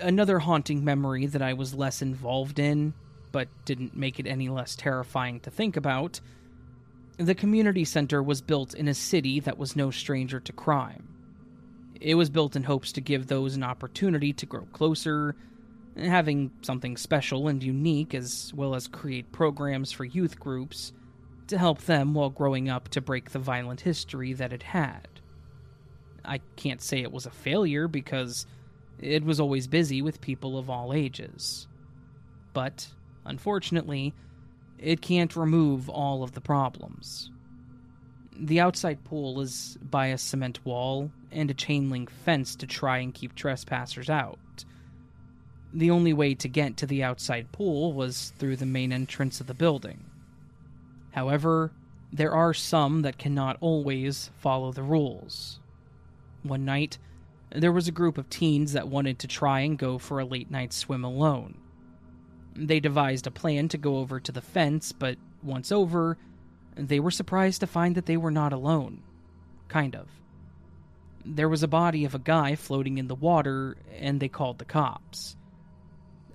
[0.01, 2.93] Another haunting memory that I was less involved in,
[3.33, 6.21] but didn't make it any less terrifying to think about.
[7.19, 11.09] The community center was built in a city that was no stranger to crime.
[12.01, 15.35] It was built in hopes to give those an opportunity to grow closer,
[15.97, 20.93] having something special and unique, as well as create programs for youth groups
[21.47, 25.09] to help them while growing up to break the violent history that it had.
[26.25, 28.47] I can't say it was a failure because
[29.01, 31.67] it was always busy with people of all ages.
[32.53, 32.89] But,
[33.25, 34.15] unfortunately,
[34.79, 37.31] it can't remove all of the problems.
[38.39, 42.99] The outside pool is by a cement wall and a chain link fence to try
[42.99, 44.65] and keep trespassers out.
[45.73, 49.47] The only way to get to the outside pool was through the main entrance of
[49.47, 50.05] the building.
[51.13, 51.73] However,
[52.13, 55.59] there are some that cannot always follow the rules.
[56.43, 56.99] One night,
[57.51, 60.51] there was a group of teens that wanted to try and go for a late
[60.51, 61.59] night swim alone.
[62.55, 66.17] They devised a plan to go over to the fence, but once over,
[66.75, 69.03] they were surprised to find that they were not alone.
[69.69, 70.09] Kind of.
[71.25, 74.65] There was a body of a guy floating in the water, and they called the
[74.65, 75.37] cops.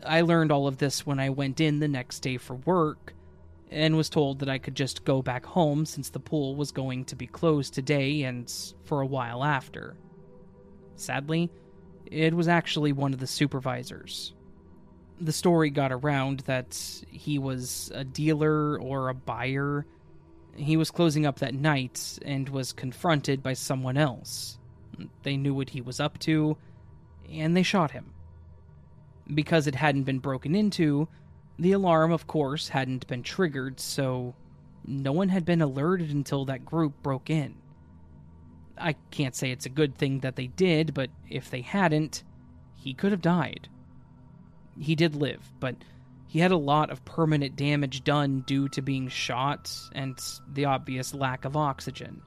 [0.05, 3.13] I learned all of this when I went in the next day for work
[3.69, 7.05] and was told that I could just go back home since the pool was going
[7.05, 8.51] to be closed today and
[8.83, 9.95] for a while after.
[10.95, 11.49] Sadly,
[12.05, 14.33] it was actually one of the supervisors.
[15.19, 19.85] The story got around that he was a dealer or a buyer.
[20.55, 24.57] He was closing up that night and was confronted by someone else.
[25.23, 26.57] They knew what he was up to,
[27.31, 28.13] and they shot him.
[29.33, 31.07] Because it hadn't been broken into,
[31.57, 34.33] the alarm, of course, hadn't been triggered, so
[34.85, 37.60] no one had been alerted until that group broke in.
[38.81, 42.23] I can't say it's a good thing that they did, but if they hadn't,
[42.75, 43.69] he could have died.
[44.79, 45.75] He did live, but
[46.27, 50.19] he had a lot of permanent damage done due to being shot and
[50.51, 52.21] the obvious lack of oxygen.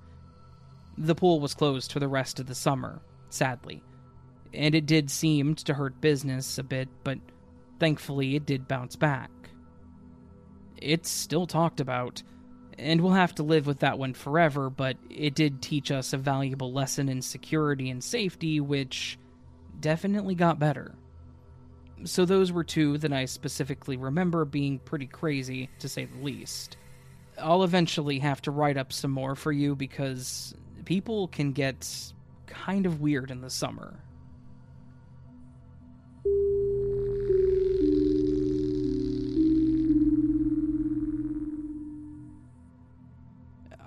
[0.97, 3.01] The pool was closed for the rest of the summer,
[3.31, 3.83] sadly
[4.55, 7.19] and it did seem to hurt business a bit, but
[7.79, 9.31] thankfully it did bounce back.
[10.81, 12.23] It's still talked about,
[12.79, 16.19] and we'll have to live with that one forever, but it did teach us a
[16.19, 19.19] valuable lesson in security and safety, which
[19.81, 20.95] definitely got better.
[22.05, 26.77] So, those were two that I specifically remember being pretty crazy, to say the least.
[27.39, 30.55] I'll eventually have to write up some more for you because
[30.85, 32.13] people can get
[32.47, 34.04] kind of weird in the summer.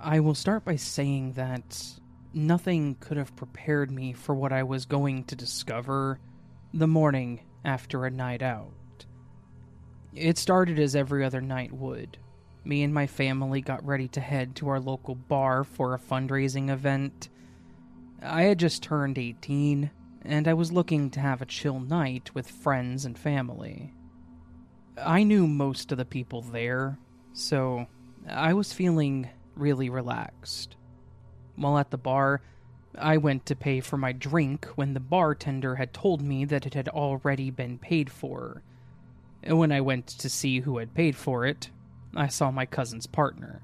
[0.08, 1.84] I will start by saying that
[2.32, 6.18] nothing could have prepared me for what I was going to discover
[6.72, 9.04] the morning after a night out.
[10.14, 12.16] It started as every other night would.
[12.64, 16.70] Me and my family got ready to head to our local bar for a fundraising
[16.70, 17.28] event.
[18.22, 19.90] I had just turned 18,
[20.22, 23.92] and I was looking to have a chill night with friends and family.
[24.96, 26.98] I knew most of the people there,
[27.34, 27.86] so
[28.26, 29.28] I was feeling
[29.58, 30.76] really relaxed.
[31.56, 32.40] While at the bar,
[32.96, 36.74] I went to pay for my drink when the bartender had told me that it
[36.74, 38.62] had already been paid for.
[39.46, 41.70] When I went to see who had paid for it,
[42.16, 43.62] I saw my cousin's partner.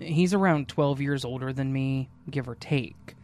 [0.00, 3.14] He's around 12 years older than me, give or take.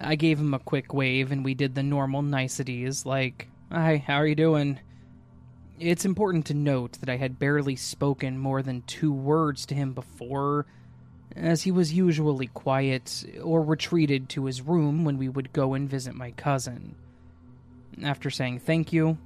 [0.00, 4.16] I gave him a quick wave and we did the normal niceties like, Hi, how
[4.16, 4.80] are you doing?
[5.80, 9.92] It's important to note that I had barely spoken more than two words to him
[9.92, 10.66] before,
[11.36, 15.88] as he was usually quiet or retreated to his room when we would go and
[15.88, 16.94] visit my cousin.
[18.02, 19.18] After saying thank you,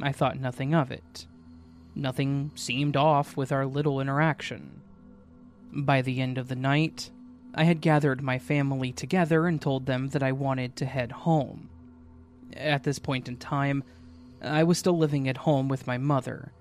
[0.00, 1.26] I thought nothing of it.
[1.94, 4.82] Nothing seemed off with our little interaction.
[5.72, 7.10] By the end of the night,
[7.54, 11.70] I had gathered my family together and told them that I wanted to head home.
[12.54, 13.82] At this point in time,
[14.42, 16.52] I was still living at home with my mother.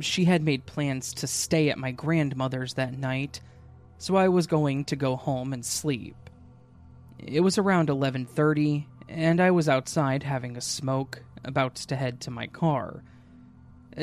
[0.00, 3.40] She had made plans to stay at my grandmother's that night,
[3.98, 6.16] so I was going to go home and sleep.
[7.18, 12.30] It was around 11:30 and I was outside having a smoke, about to head to
[12.30, 13.02] my car.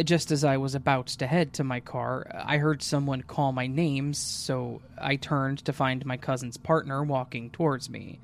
[0.04, 3.68] Just as I was about to head to my car, I heard someone call my
[3.68, 8.20] name, so I turned to find my cousin's partner walking towards me.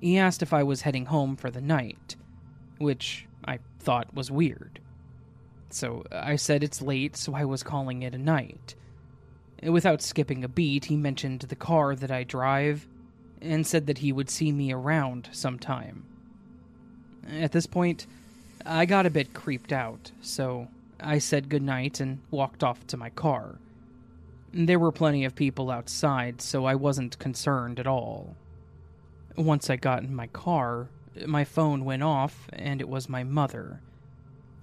[0.00, 2.16] He asked if I was heading home for the night,
[2.78, 4.80] which I thought was weird.
[5.68, 8.74] So I said it's late, so I was calling it a night.
[9.62, 12.86] Without skipping a beat, he mentioned the car that I drive
[13.40, 16.04] and said that he would see me around sometime.
[17.30, 18.06] At this point,
[18.66, 20.68] I got a bit creeped out, so
[21.00, 23.56] I said goodnight and walked off to my car.
[24.52, 28.36] There were plenty of people outside, so I wasn't concerned at all.
[29.36, 30.88] Once I got in my car,
[31.26, 33.80] my phone went off, and it was my mother.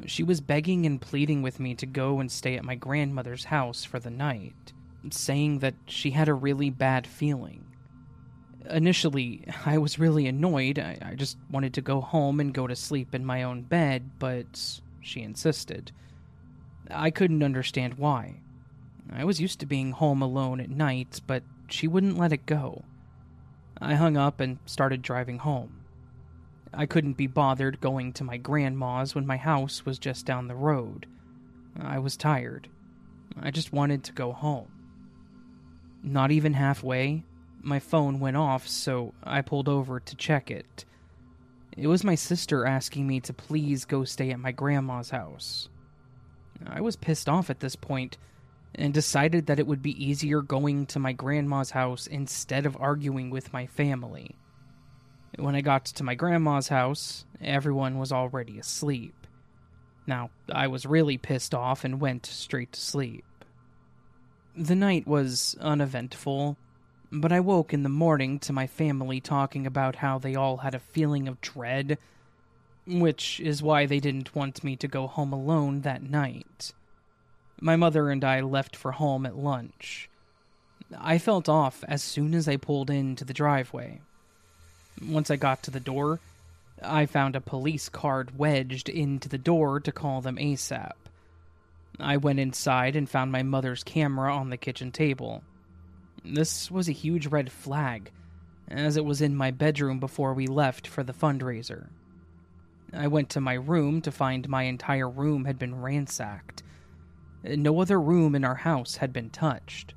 [0.05, 3.83] She was begging and pleading with me to go and stay at my grandmother's house
[3.83, 4.73] for the night,
[5.09, 7.65] saying that she had a really bad feeling.
[8.69, 10.77] Initially, I was really annoyed.
[10.77, 14.11] I, I, just wanted to go home and go to sleep in my own bed,
[14.19, 15.91] but she insisted.
[16.91, 18.41] I couldn't understand why.
[19.11, 22.83] I was used to being home alone at night, but she wouldn't let it go.
[23.81, 25.79] I hung up and started driving home.
[26.73, 30.55] I couldn't be bothered going to my grandma's when my house was just down the
[30.55, 31.07] road.
[31.79, 32.69] I was tired.
[33.41, 34.67] I just wanted to go home.
[36.03, 37.23] Not even halfway,
[37.61, 40.85] my phone went off, so I pulled over to check it.
[41.77, 45.69] It was my sister asking me to please go stay at my grandma's house.
[46.65, 48.17] I was pissed off at this point
[48.75, 53.29] and decided that it would be easier going to my grandma's house instead of arguing
[53.29, 54.35] with my family.
[55.37, 59.15] When I got to my grandma's house, everyone was already asleep.
[60.05, 63.23] Now, I was really pissed off and went straight to sleep.
[64.59, 66.57] The night was uneventful,
[67.13, 70.75] but I woke in the morning to my family talking about how they all had
[70.75, 71.97] a feeling of dread,
[72.85, 76.73] which is why they didn't want me to go home alone that night.
[77.61, 80.09] My mother and I left for home at lunch.
[80.99, 84.01] I felt off as soon as I pulled into the driveway.
[85.01, 86.19] Once I got to the door,
[86.83, 90.91] I found a police card wedged into the door to call them ASAP.
[91.99, 95.43] I went inside and found my mother's camera on the kitchen table.
[96.23, 98.11] This was a huge red flag,
[98.67, 101.87] as it was in my bedroom before we left for the fundraiser.
[102.93, 106.63] I went to my room to find my entire room had been ransacked.
[107.43, 109.93] No other room in our house had been touched.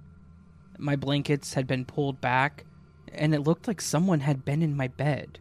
[0.79, 2.65] My blankets had been pulled back,
[3.13, 5.39] and it looked like someone had been in my bed.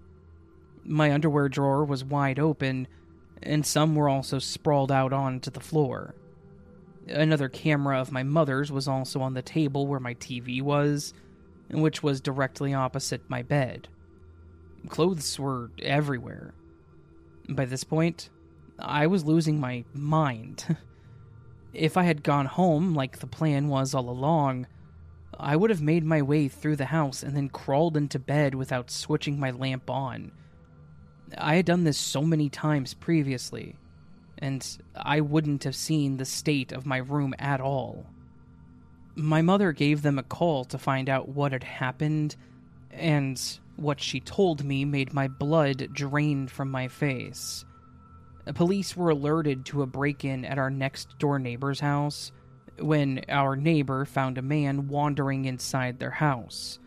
[0.83, 2.87] My underwear drawer was wide open,
[3.43, 6.15] and some were also sprawled out onto the floor.
[7.07, 11.13] Another camera of my mother's was also on the table where my TV was,
[11.69, 13.87] which was directly opposite my bed.
[14.87, 16.53] Clothes were everywhere.
[17.49, 18.29] By this point,
[18.79, 20.77] I was losing my mind.
[21.73, 24.67] if I had gone home like the plan was all along,
[25.39, 28.91] I would have made my way through the house and then crawled into bed without
[28.91, 30.31] switching my lamp on.
[31.37, 33.77] I had done this so many times previously,
[34.41, 38.05] and I wouldn't have seen the state of my room at all.
[39.15, 42.35] My mother gave them a call to find out what had happened,
[42.89, 43.41] and
[43.75, 47.65] what she told me made my blood drain from my face.
[48.55, 52.31] Police were alerted to a break in at our next door neighbor's house
[52.79, 56.79] when our neighbor found a man wandering inside their house.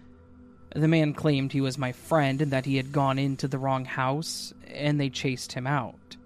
[0.74, 3.84] The man claimed he was my friend and that he had gone into the wrong
[3.84, 6.16] house, and they chased him out.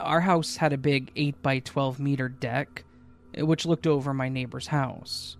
[0.00, 2.84] Our house had a big 8 by 12 meter deck,
[3.34, 5.36] eh, which looked over my neighbor's house.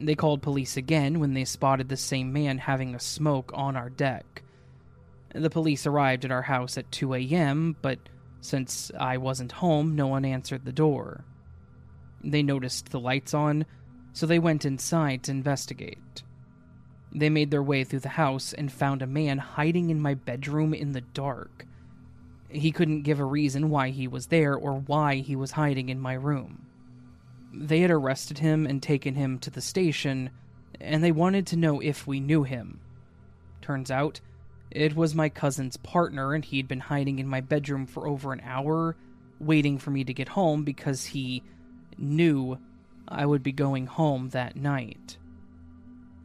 [0.00, 3.90] They called police again when they spotted the same man having a smoke on our
[3.90, 4.42] deck.
[5.34, 7.98] The police arrived at our house at 2 a.m., but
[8.40, 11.24] since I wasn't home, no one answered the door.
[12.22, 13.64] They noticed the lights on,
[14.12, 16.22] so they went inside to investigate.
[17.12, 20.74] They made their way through the house and found a man hiding in my bedroom
[20.74, 21.66] in the dark.
[22.52, 25.98] He couldn't give a reason why he was there or why he was hiding in
[25.98, 26.66] my room.
[27.52, 30.30] They had arrested him and taken him to the station,
[30.80, 32.80] and they wanted to know if we knew him.
[33.60, 34.20] Turns out,
[34.70, 38.40] it was my cousin's partner, and he'd been hiding in my bedroom for over an
[38.44, 38.96] hour,
[39.38, 41.42] waiting for me to get home because he
[41.98, 42.58] knew
[43.08, 45.18] I would be going home that night.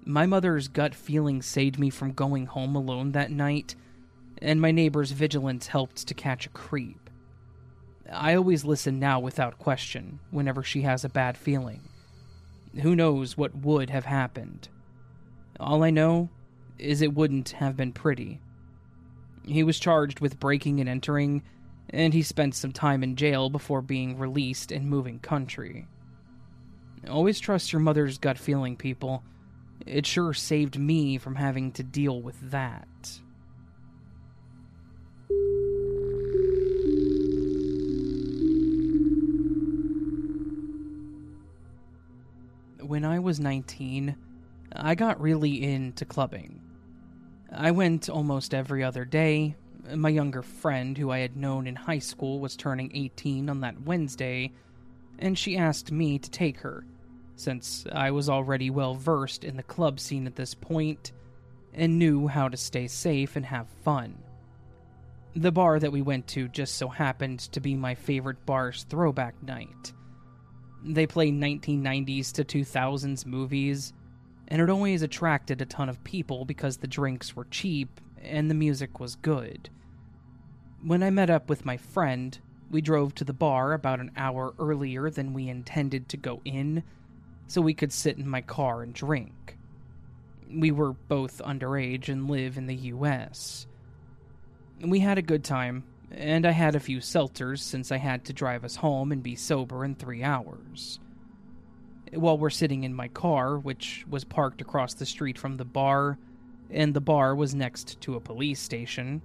[0.06, 3.76] My mother's gut feeling saved me from going home alone that night,
[4.42, 7.10] and my neighbor's vigilance helped to catch a creep.
[8.12, 11.82] I always listen now without question whenever she has a bad feeling.
[12.82, 14.70] Who knows what would have happened?
[15.60, 16.30] All I know
[16.78, 18.40] is it wouldn't have been pretty.
[19.44, 21.44] He was charged with breaking and entering,
[21.90, 25.88] and he spent some time in jail before being released and moving country.
[27.10, 29.24] Always trust your mother's gut feeling, people.
[29.86, 32.88] It sure saved me from having to deal with that.
[42.88, 44.16] When I was 19,
[44.72, 46.62] I got really into clubbing.
[47.52, 49.58] I went almost every other day.
[49.94, 53.82] My younger friend, who I had known in high school, was turning 18 on that
[53.82, 54.54] Wednesday,
[55.20, 56.86] and she asked me to take her,
[57.36, 61.12] since I was already well versed in the club scene at this point
[61.74, 64.18] and knew how to stay safe and have fun.
[65.36, 69.44] The bar that we went to just so happened to be my favorite bar's throwback
[69.44, 69.92] night.
[70.90, 73.92] They play 1990s to 2000s movies,
[74.48, 78.56] and it always attracted a ton of people because the drinks were cheap and the
[78.56, 79.70] music was good.
[80.82, 82.40] When I met up with my friend,
[82.72, 86.84] we drove to the bar about an hour earlier than we intended to go in,
[87.48, 89.58] so we could sit in my car and drink.
[90.50, 93.68] We were both underage and live in the US.
[94.80, 98.34] We had a good time, and I had a few seltzers since I had to
[98.34, 101.00] drive us home and be sober in three hours
[102.14, 106.18] while we're sitting in my car, which was parked across the street from the bar,
[106.70, 109.22] and the bar was next to a police station.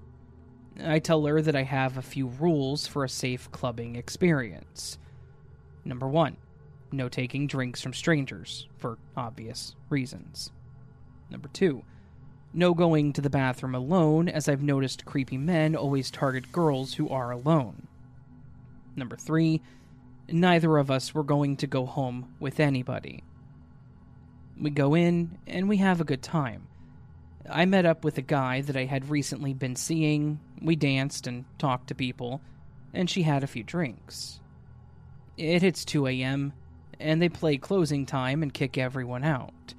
[0.83, 4.99] I tell her that I have a few rules for a safe clubbing experience.
[5.85, 6.37] Number one,
[6.91, 10.51] no taking drinks from strangers, for obvious reasons.
[11.31, 11.83] Number two,
[12.53, 17.09] no going to the bathroom alone, as I've noticed creepy men always target girls who
[17.09, 17.87] are alone.
[18.95, 19.63] Number three,
[20.29, 23.25] neither of us were going to go home with anybody.
[24.61, 26.69] We go in and we have a good time.
[27.51, 31.45] I met up with a guy that I had recently been seeing, we danced and
[31.59, 32.41] talked to people,
[32.95, 34.41] and she had a few drinks.
[35.37, 36.53] It hits 2 a.m.,
[37.01, 39.75] and they play closing time and kick everyone out.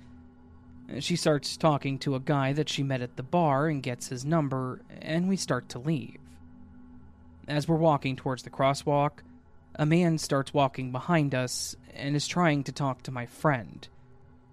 [0.99, 4.25] She starts talking to a guy that she met at the bar and gets his
[4.25, 6.17] number, and we start to leave.
[7.47, 9.19] As we're walking towards the crosswalk,
[9.75, 13.87] a man starts walking behind us and is trying to talk to my friend.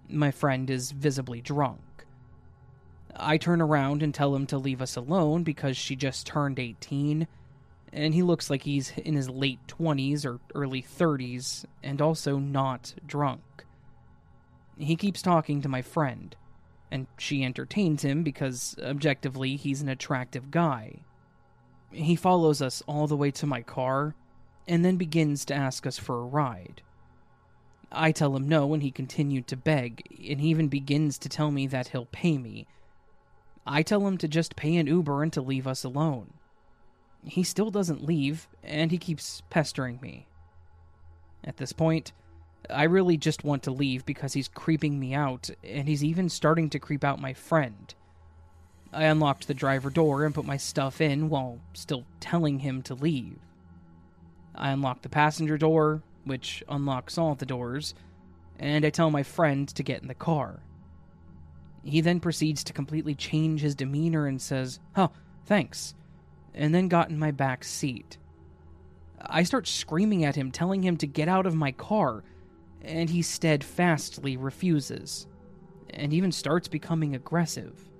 [0.08, 1.80] My friend is visibly drunk.
[3.14, 7.26] I turn around and tell him to leave us alone because she just turned 18,
[7.92, 12.94] and he looks like he's in his late 20s or early 30s and also not
[13.06, 13.40] drunk.
[14.78, 16.34] He keeps talking to my friend,
[16.90, 21.00] and she entertains him because, objectively, he's an attractive guy.
[21.90, 24.14] He follows us all the way to my car
[24.68, 26.82] and then begins to ask us for a ride.
[27.92, 31.50] I tell him no, and he continued to beg, and he even begins to tell
[31.50, 32.68] me that he'll pay me.
[33.66, 36.34] I tell him to just pay an Uber and to leave us alone.
[37.24, 40.28] He still doesn't leave, and he keeps pestering me.
[41.42, 42.12] At this point,
[42.68, 46.70] I really just want to leave because he's creeping me out, and he's even starting
[46.70, 47.94] to creep out my friend.
[48.92, 52.94] I unlocked the driver door and put my stuff in while still telling him to
[52.94, 53.38] leave.
[54.54, 57.94] I unlock the passenger door, which unlocks all the doors,
[58.58, 60.60] and I tell my friend to get in the car.
[61.84, 65.10] He then proceeds to completely change his demeanor and says, Oh,
[65.46, 65.94] thanks,
[66.52, 68.18] and then got in my back seat.
[69.20, 72.22] I start screaming at him, telling him to get out of my car,
[72.82, 75.26] and he steadfastly refuses,
[75.90, 77.90] and even starts becoming aggressive.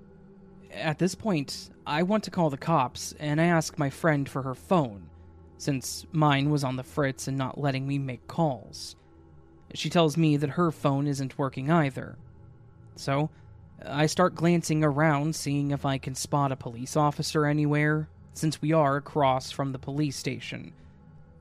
[0.73, 4.43] At this point, I want to call the cops, and I ask my friend for
[4.43, 5.11] her phone
[5.61, 8.97] since mine was on the fritz and not letting me make calls.
[9.75, 12.17] She tells me that her phone isn't working either.
[12.97, 13.31] So,
[13.85, 18.73] I start glancing around, seeing if I can spot a police officer anywhere, since we
[18.73, 20.73] are across from the police station.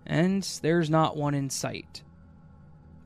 [0.05, 2.03] And there's not one in sight.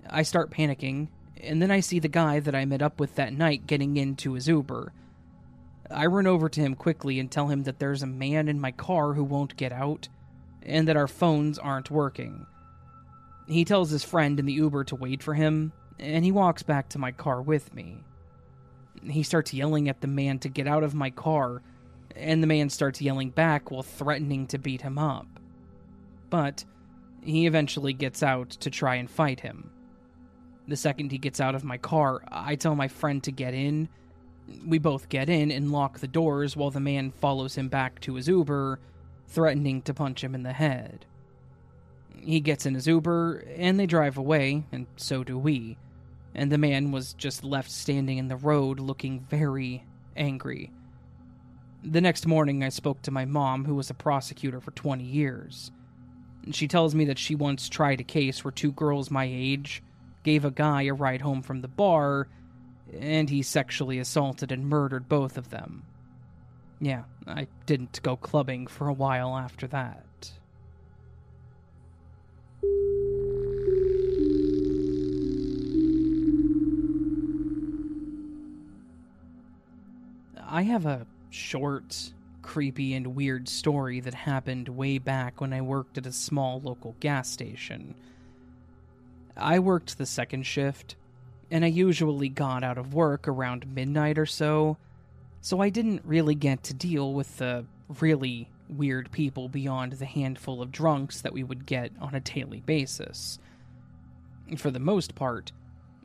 [0.10, 1.08] I start panicking,
[1.42, 4.34] and then I see the guy that I met up with that night getting into
[4.34, 4.94] his Uber.
[5.92, 8.72] I run over to him quickly and tell him that there's a man in my
[8.72, 10.10] car who won't get out
[10.62, 12.46] and that our phones aren't working.
[13.48, 16.90] He tells his friend in the Uber to wait for him, and he walks back
[16.90, 18.04] to my car with me.
[19.04, 21.62] He starts yelling at the man to get out of my car,
[22.16, 25.28] and the man starts yelling back while threatening to beat him up.
[26.30, 26.64] But
[27.22, 29.72] he eventually gets out to try and fight him.
[30.68, 33.90] The second he gets out of my car, I tell my friend to get in.
[34.66, 38.16] We both get in and lock the doors while the man follows him back to
[38.16, 38.80] his Uber,
[39.28, 41.06] threatening to punch him in the head.
[42.18, 45.78] He gets in his Uber, and they drive away, and so do we.
[46.34, 49.84] And the man was just left standing in the road looking very
[50.16, 50.72] angry.
[51.84, 55.72] The next morning, I spoke to my mom, who was a prosecutor for 20 years.
[56.52, 59.84] She tells me that she once tried a case where two girls my age
[60.24, 62.28] gave a guy a ride home from the bar,
[62.98, 65.84] and he sexually assaulted and murdered both of them.
[66.80, 70.32] Yeah, I didn't go clubbing for a while after that.
[80.46, 82.14] I have a short,
[82.44, 86.96] creepy, and weird story that happened way back when I worked at a small local
[87.00, 87.96] gas station.
[89.36, 90.96] I worked the second shift,
[91.50, 94.78] and I usually got out of work around midnight or so,
[95.42, 97.66] so I didn't really get to deal with the
[98.00, 102.62] really weird people beyond the handful of drunks that we would get on a daily
[102.62, 103.40] basis.
[104.58, 105.52] For the most part,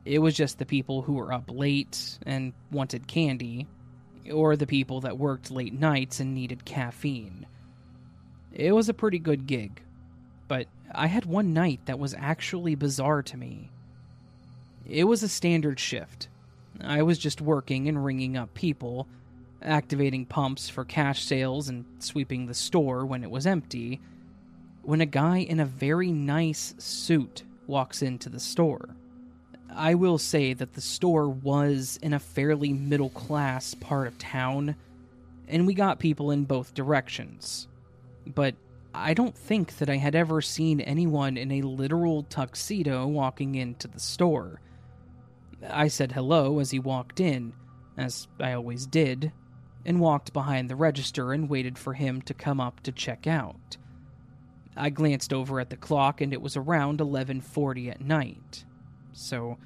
[0.05, 3.66] it was just the people who were up late and wanted candy
[4.33, 7.47] or the people that worked late nights and needed caffeine.
[8.53, 9.83] It was a pretty good gig,
[10.49, 13.70] but I had one night that was actually bizarre to me.
[14.86, 16.28] It was a standard shift.
[16.80, 19.07] I was just working and ringing up people,
[19.62, 24.01] activating pumps for cash sales and sweeping the store when it was empty,
[24.82, 28.88] when a guy in a very nice suit walks into the store.
[29.70, 34.76] I will say that the store was in a fairly middle class part of town,
[35.46, 37.68] and we got people in both directions.
[38.26, 38.55] But
[39.01, 43.86] I don't think that I had ever seen anyone in a literal tuxedo walking into
[43.86, 44.61] the store.
[45.68, 47.53] I said hello as he walked in,
[47.96, 49.32] as I always did,
[49.86, 53.76] and walked behind the register and waited for him to come up to check out.
[54.76, 58.64] I glanced over at the clock and it was around 11:40 at night
[59.12, 59.59] so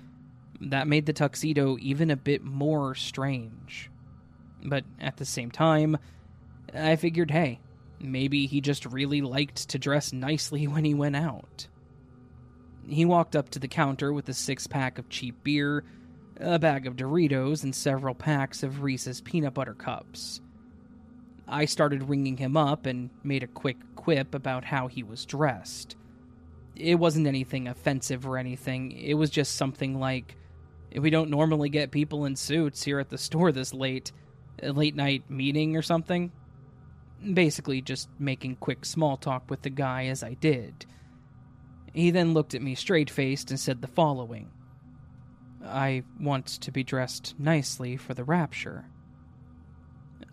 [0.60, 3.90] that made the tuxedo even a bit more strange.
[4.62, 5.96] But at the same time,
[6.74, 7.60] I figured, hey,
[8.02, 11.66] maybe he just really liked to dress nicely when he went out.
[12.88, 15.84] He walked up to the counter with a six pack of cheap beer,
[16.40, 20.40] a bag of Doritos, and several packs of Reese's peanut butter cups.
[21.46, 25.96] I started ringing him up and made a quick quip about how he was dressed
[26.76, 28.92] it wasn't anything offensive or anything.
[28.92, 30.36] It was just something like,
[30.96, 34.12] we don't normally get people in suits here at the store this late,
[34.62, 36.32] a late night meeting or something.
[37.22, 40.86] Basically, just making quick small talk with the guy as I did.
[41.92, 44.50] He then looked at me straight faced and said the following
[45.64, 48.86] I want to be dressed nicely for the rapture.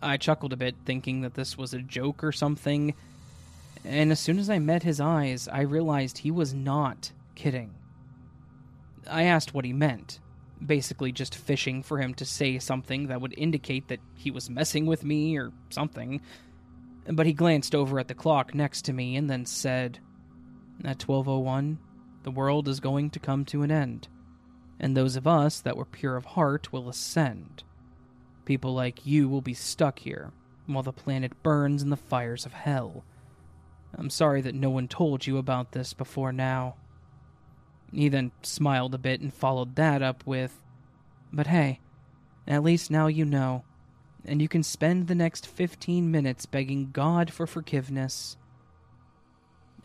[0.02, 2.94] I chuckled a bit, thinking that this was a joke or something,
[3.84, 7.74] and as soon as I met his eyes, I realized he was not kidding.
[9.08, 10.20] I asked what he meant,
[10.64, 14.86] basically just fishing for him to say something that would indicate that he was messing
[14.86, 16.20] with me or something.
[17.12, 19.98] But he glanced over at the clock next to me and then said,
[20.84, 21.78] At 1201,
[22.22, 24.06] the world is going to come to an end,
[24.78, 27.64] and those of us that were pure of heart will ascend.
[28.44, 30.32] People like you will be stuck here,
[30.66, 33.04] while the planet burns in the fires of hell.
[33.94, 36.76] I'm sorry that no one told you about this before now.
[37.92, 40.62] He then smiled a bit and followed that up with,
[41.32, 41.80] But hey,
[42.46, 43.64] at least now you know,
[44.24, 48.36] and you can spend the next 15 minutes begging God for forgiveness.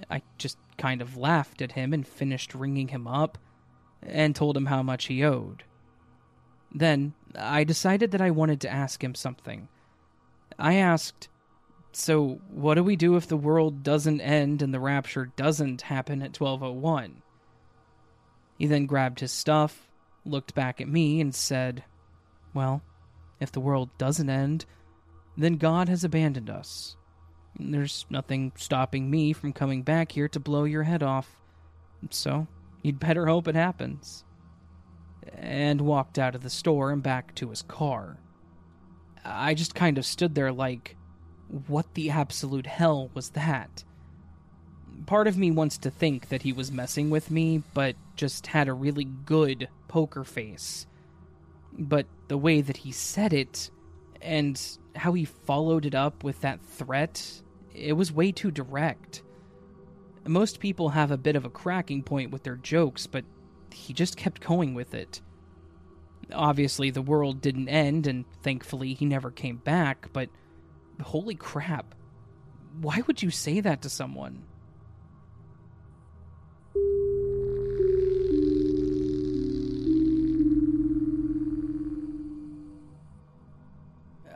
[0.10, 3.38] I just kind of laughed at him and finished ringing him up
[4.02, 5.64] and told him how much he owed.
[6.74, 9.70] Then I decided that I wanted to ask him something.
[10.60, 11.30] I asked,
[11.94, 16.22] so, what do we do if the world doesn't end and the rapture doesn't happen
[16.22, 17.22] at 1201?
[18.58, 19.88] He then grabbed his stuff,
[20.26, 21.86] looked back at me, and said,
[22.54, 22.82] Well,
[23.40, 24.66] if the world doesn't end,
[25.38, 26.96] then God has abandoned us.
[27.58, 31.30] There's nothing stopping me from coming back here to blow your head off.
[32.10, 32.48] So,
[32.82, 34.24] you'd better hope it happens.
[35.34, 38.18] And walked out of the store and back to his car.
[39.24, 40.96] I just kind of stood there like,
[41.68, 43.84] what the absolute hell was that?
[45.06, 48.68] Part of me wants to think that he was messing with me, but just had
[48.68, 50.88] a really good poker face.
[51.78, 53.70] But the way that he said it,
[54.22, 54.60] and
[54.96, 57.42] how he followed it up with that threat,
[57.74, 59.24] it was way too direct.
[60.28, 63.26] Most people have a bit of a cracking point with their jokes, but
[63.72, 65.22] he just kept going with it.
[66.34, 70.30] Obviously, the world didn't end, and thankfully, he never came back, but
[71.02, 71.94] holy crap.
[72.82, 74.44] Why would you say that to someone?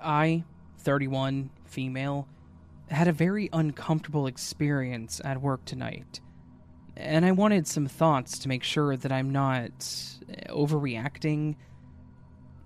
[0.09, 0.43] I,
[0.79, 2.27] 31, female,
[2.89, 6.19] had a very uncomfortable experience at work tonight.
[6.97, 9.71] And I wanted some thoughts to make sure that I'm not
[10.27, 11.57] eh, overreacting.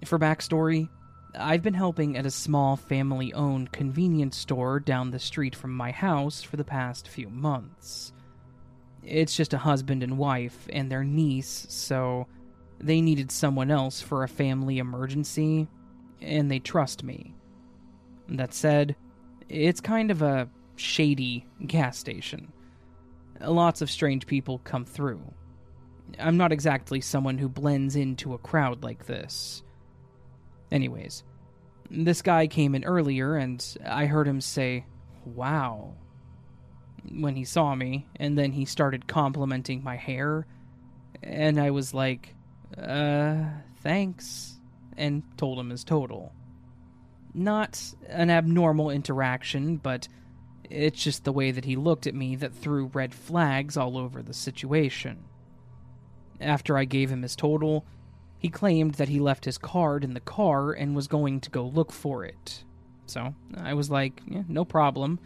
[0.05, 0.87] For backstory,
[1.35, 5.91] I've been helping at a small family owned convenience store down the street from my
[5.91, 8.13] house for the past few months.
[9.03, 12.25] It's just a husband and wife and their niece, so
[12.79, 15.67] they needed someone else for a family emergency,
[16.23, 17.35] and they trust me.
[18.29, 18.95] That said,
[19.49, 22.51] it's kind of a shady gas station.
[23.41, 25.21] Lots of strange people come through.
[26.19, 29.63] I'm not exactly someone who blends into a crowd like this.
[30.71, 31.23] Anyways,
[31.89, 34.85] this guy came in earlier and I heard him say,
[35.25, 35.93] Wow,
[37.11, 40.45] when he saw me, and then he started complimenting my hair,
[41.21, 42.33] and I was like,
[42.77, 43.43] Uh,
[43.81, 44.52] thanks,
[44.97, 46.33] and told him his total.
[47.33, 50.07] Not an abnormal interaction, but
[50.69, 54.21] it's just the way that he looked at me that threw red flags all over
[54.21, 55.23] the situation.
[56.39, 57.85] After I gave him his total,
[58.37, 61.65] he claimed that he left his card in the car and was going to go
[61.65, 62.63] look for it.
[63.05, 65.19] So I was like, yeah, no problem.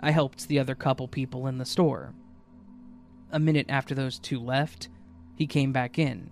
[0.00, 2.14] I helped the other couple people in the store.
[3.30, 4.88] A minute after those two left,
[5.36, 6.30] he came back in,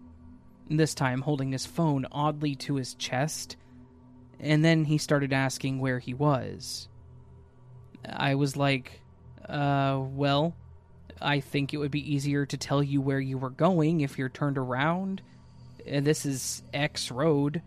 [0.76, 3.56] this time holding his phone oddly to his chest
[4.40, 6.88] and then he started asking where he was.
[8.08, 9.00] I was like,
[9.48, 10.54] uh, well,
[11.20, 14.28] I think it would be easier to tell you where you were going if you're
[14.28, 15.22] turned around.
[15.86, 17.62] And this is X Road.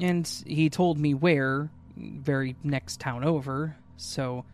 [0.00, 4.44] And he told me where, very next town over, so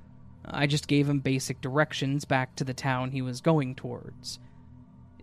[0.44, 4.38] I just gave him basic directions back to the town he was going towards.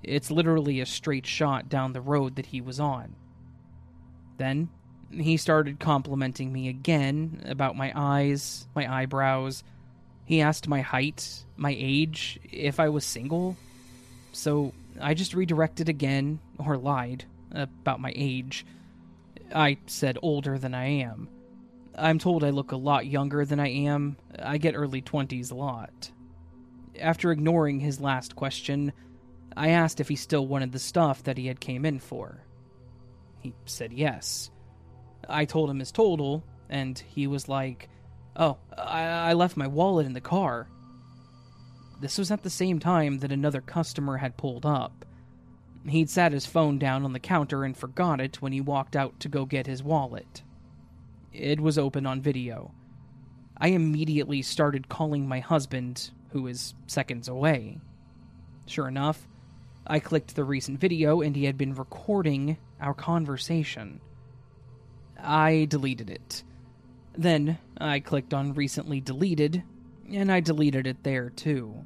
[0.08, 3.16] It's literally a straight shot down the road that he was on.
[4.38, 4.70] Then
[5.12, 9.64] he started complimenting me again about my eyes, my eyebrows.
[10.26, 13.58] He asked my height, my age, if I was single.
[14.32, 18.66] So I just redirected again, or lied, about my age.
[19.54, 21.30] I said older than I am.
[21.98, 24.18] I'm told I look a lot younger than I am.
[24.38, 26.12] I get early 20s a lot.
[27.00, 28.92] After ignoring his last question,
[29.56, 32.44] I asked if he still wanted the stuff that he had came in for.
[33.40, 34.52] He said yes.
[35.30, 37.90] I told him his total, and he was like,
[38.36, 40.68] Oh, I, I left my wallet in the car.
[42.02, 45.06] This was at the same time that another customer had pulled up.
[45.88, 49.20] He'd sat his phone down on the counter and forgot it when he walked out
[49.22, 50.44] to go get his wallet.
[51.32, 52.74] It was open on video.
[53.58, 57.80] I immediately started calling my husband, who is seconds away.
[58.66, 59.28] Sure enough,
[59.88, 64.02] I clicked the recent video and he had been recording our conversation.
[65.20, 66.44] I deleted it.
[67.18, 69.64] Then I clicked on recently deleted,
[70.12, 71.86] and I deleted it there too.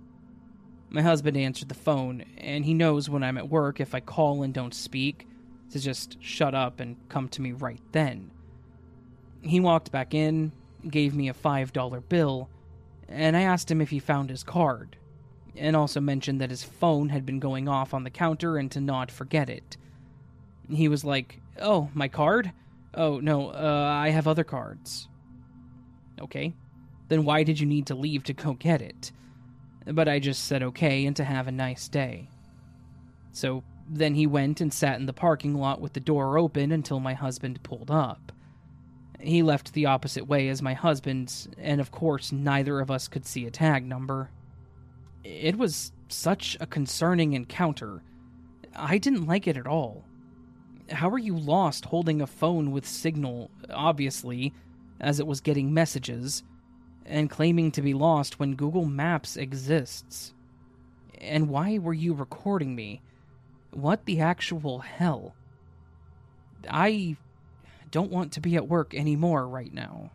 [0.90, 4.42] My husband answered the phone, and he knows when I'm at work if I call
[4.42, 5.28] and don't speak,
[5.72, 8.32] to just shut up and come to me right then.
[9.42, 10.52] He walked back in,
[10.88, 12.50] gave me a $5 bill,
[13.08, 14.98] and I asked him if he found his card,
[15.60, 18.82] and also mentioned that his phone had been going off on the counter and to
[18.82, 19.78] not forget it.
[20.70, 22.52] He was like, Oh, my card?
[22.94, 25.08] Oh, no, uh, I have other cards.
[26.20, 26.54] Okay.
[27.08, 29.12] Then why did you need to leave to go get it?
[29.86, 32.30] But I just said okay and to have a nice day.
[33.32, 37.00] So then he went and sat in the parking lot with the door open until
[37.00, 38.32] my husband pulled up.
[39.20, 43.26] He left the opposite way as my husband, and of course, neither of us could
[43.26, 44.30] see a tag number.
[45.24, 48.02] It was such a concerning encounter.
[48.76, 50.06] I didn't like it at all
[50.92, 54.54] how are you lost holding a phone with signal, obviously,
[55.00, 56.44] as it was getting messages,
[57.06, 60.34] and claiming to be lost when Google Maps exists?
[61.20, 63.02] And why were you recording me?
[63.72, 65.36] What the actual hell?
[66.70, 67.18] I
[67.92, 70.12] don't want to be at work anymore right now.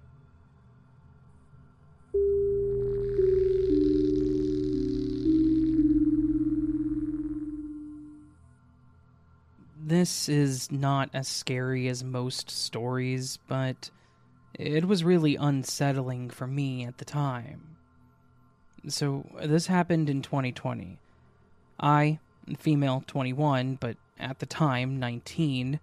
[9.87, 13.91] This is not as scary as most stories, but
[14.55, 17.77] it was really unsettling for me at the time.
[18.89, 20.99] So, this happened in 2020.
[21.79, 22.19] I,
[22.57, 25.79] female 21, but at the time 19,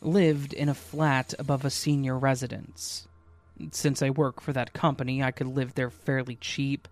[0.00, 3.06] lived in a flat above a senior residence.
[3.70, 6.88] Since I work for that company, I could live there fairly cheap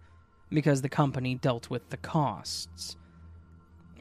[0.51, 2.97] because the company dealt with the costs.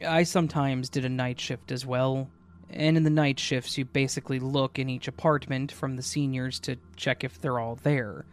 [0.02, 2.30] I sometimes did a night shift as well,
[2.70, 6.76] and in the night shifts, you basically look in each apartment from the seniors to
[6.96, 8.24] check if they're all there,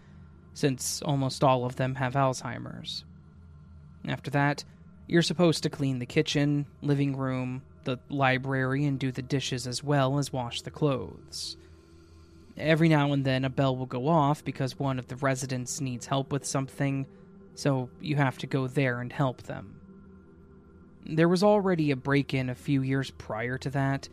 [0.54, 3.04] since almost all of them have Alzheimer's.
[4.08, 4.64] After that,
[5.08, 9.84] you're supposed to clean the kitchen, living room, the library, and do the dishes as
[9.84, 11.58] well as wash the clothes.
[12.58, 16.06] Every now and then, a bell will go off because one of the residents needs
[16.06, 17.06] help with something,
[17.56, 19.81] so you have to go there and help them.
[21.06, 24.08] There was already a break in a few years prior to that,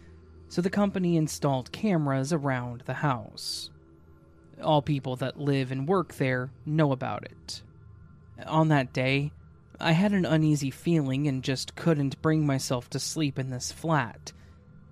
[0.48, 3.70] so the company installed cameras around the house.
[4.62, 7.62] All people that live and work there know about it.
[8.46, 9.32] On that day,
[9.80, 14.32] I had an uneasy feeling and just couldn't bring myself to sleep in this flat,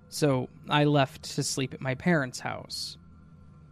[0.09, 2.97] so I left to sleep at my parents' house.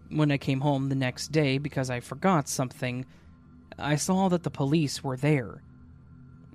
[0.10, 3.06] When I came home the next day because I forgot something,
[3.78, 5.62] I saw that the police were there.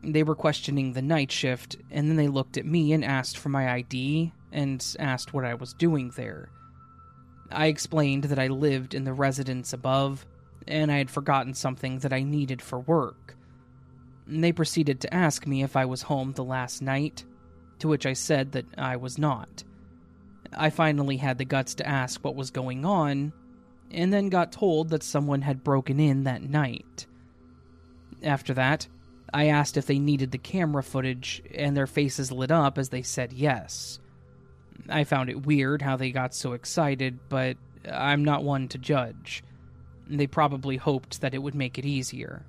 [0.02, 3.50] They were questioning the night shift, and then they looked at me and asked for
[3.50, 6.48] my ID and asked what I was doing there.
[7.50, 10.24] I explained that I lived in the residence above,
[10.66, 13.36] and I had forgotten something that I needed for work.
[14.26, 17.24] They proceeded to ask me if I was home the last night,
[17.80, 19.64] to which I said that I was not.
[20.52, 23.32] I finally had the guts to ask what was going on,
[23.90, 27.06] and then got told that someone had broken in that night.
[28.22, 28.86] After that,
[29.32, 33.02] I asked if they needed the camera footage, and their faces lit up as they
[33.02, 34.00] said yes.
[34.88, 37.56] I found it weird how they got so excited, but
[37.90, 39.44] I'm not one to judge.
[40.08, 42.44] They probably hoped that it would make it easier.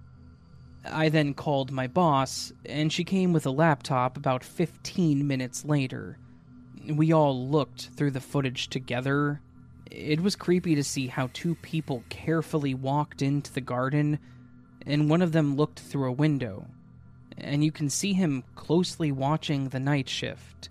[0.84, 6.18] I then called my boss, and she came with a laptop about 15 minutes later.
[6.90, 9.42] We all looked through the footage together.
[9.92, 14.18] It was creepy to see how two people carefully walked into the garden,
[14.86, 16.68] and one of them looked through a window.
[17.38, 20.70] And you can see him closely watching the night shift.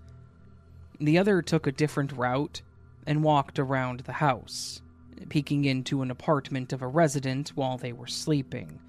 [0.99, 2.61] The other took a different route
[3.07, 4.81] and walked around the house,
[5.29, 8.79] peeking into an apartment of a resident while they were sleeping.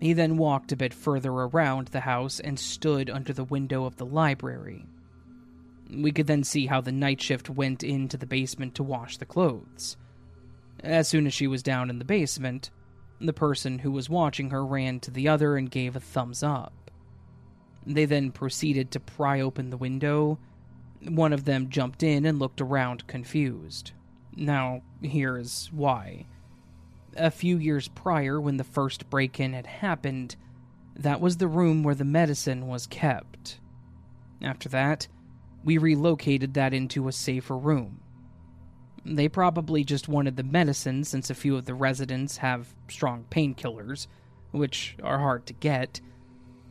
[0.00, 3.96] He then walked a bit further around the house and stood under the window of
[3.96, 4.84] the library.
[5.90, 9.26] We could then see how the night shift went into the basement to wash the
[9.26, 9.96] clothes.
[10.82, 12.70] As soon as she was down in the basement,
[13.20, 16.90] the person who was watching her ran to the other and gave a thumbs up.
[17.86, 20.38] They then proceeded to pry open the window
[21.08, 23.92] one of them jumped in and looked around confused.
[24.36, 26.26] Now, here is why.
[27.16, 30.36] A few years prior, when the first break in had happened,
[30.96, 33.60] that was the room where the medicine was kept.
[34.42, 35.06] After that,
[35.62, 38.00] we relocated that into a safer room.
[39.04, 44.06] They probably just wanted the medicine since a few of the residents have strong painkillers,
[44.50, 46.00] which are hard to get,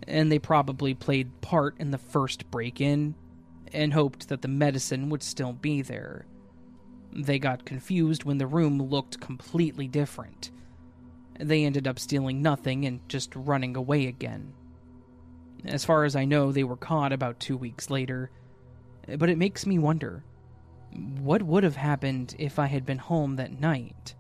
[0.08, 3.14] and they probably played part in the first break in
[3.72, 6.26] and hoped that the medicine would still be there.
[7.12, 10.50] They got confused when the room looked completely different.
[11.40, 14.54] They ended up stealing nothing and just running away again.
[15.66, 18.32] As far as I know, they were caught about two weeks later.
[19.18, 20.24] But it makes me wonder
[20.94, 24.16] what would have happened if I had been home that night?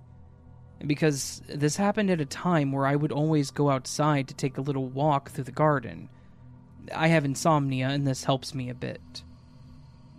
[0.85, 4.61] Because this happened at a time where I would always go outside to take a
[4.61, 6.09] little walk through the garden.
[6.93, 9.23] I have insomnia, and this helps me a bit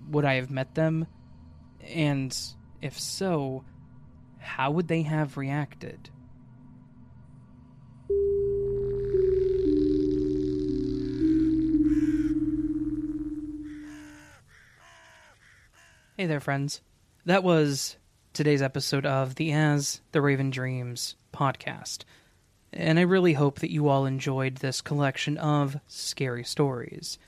[0.09, 1.07] would I have met them?
[1.83, 2.37] And
[2.81, 3.65] if so,
[4.39, 6.11] how would they have reacted?
[16.17, 16.81] Hey there, friends.
[17.25, 17.97] That was
[18.35, 22.05] today's episode of the As the Raven Dreams podcast.
[22.73, 27.19] And I really hope that you all enjoyed this collection of scary stories.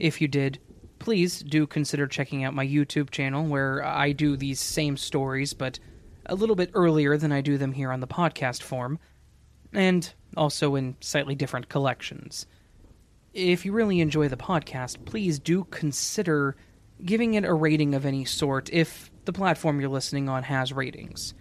[0.00, 0.58] If you did,
[0.98, 5.78] please do consider checking out my YouTube channel where I do these same stories, but
[6.26, 8.98] a little bit earlier than I do them here on the podcast form,
[9.72, 12.46] and also in slightly different collections.
[13.32, 16.56] If you really enjoy the podcast, please do consider
[17.04, 21.34] giving it a rating of any sort if the platform you're listening on has ratings.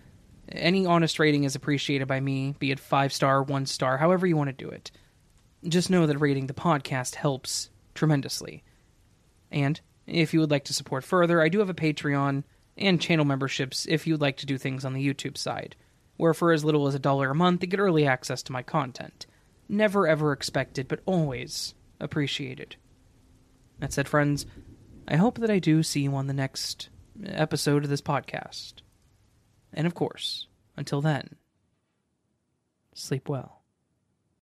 [0.50, 4.38] Any honest rating is appreciated by me, be it five star, one star, however you
[4.38, 4.92] want to do it.
[5.68, 8.64] Just know that rating the podcast helps tremendously.
[9.52, 12.44] And if you would like to support further, I do have a Patreon
[12.78, 15.76] and channel memberships if you would like to do things on the YouTube side,
[16.16, 18.62] where for as little as a dollar a month you get early access to my
[18.62, 19.26] content.
[19.68, 22.78] Never ever expected, but always appreciated.
[23.80, 24.46] That said, friends,
[25.08, 26.90] I hope that I do see you on the next
[27.26, 28.76] episode of this podcast.
[29.74, 31.36] And of course, until then,
[32.94, 33.57] sleep well.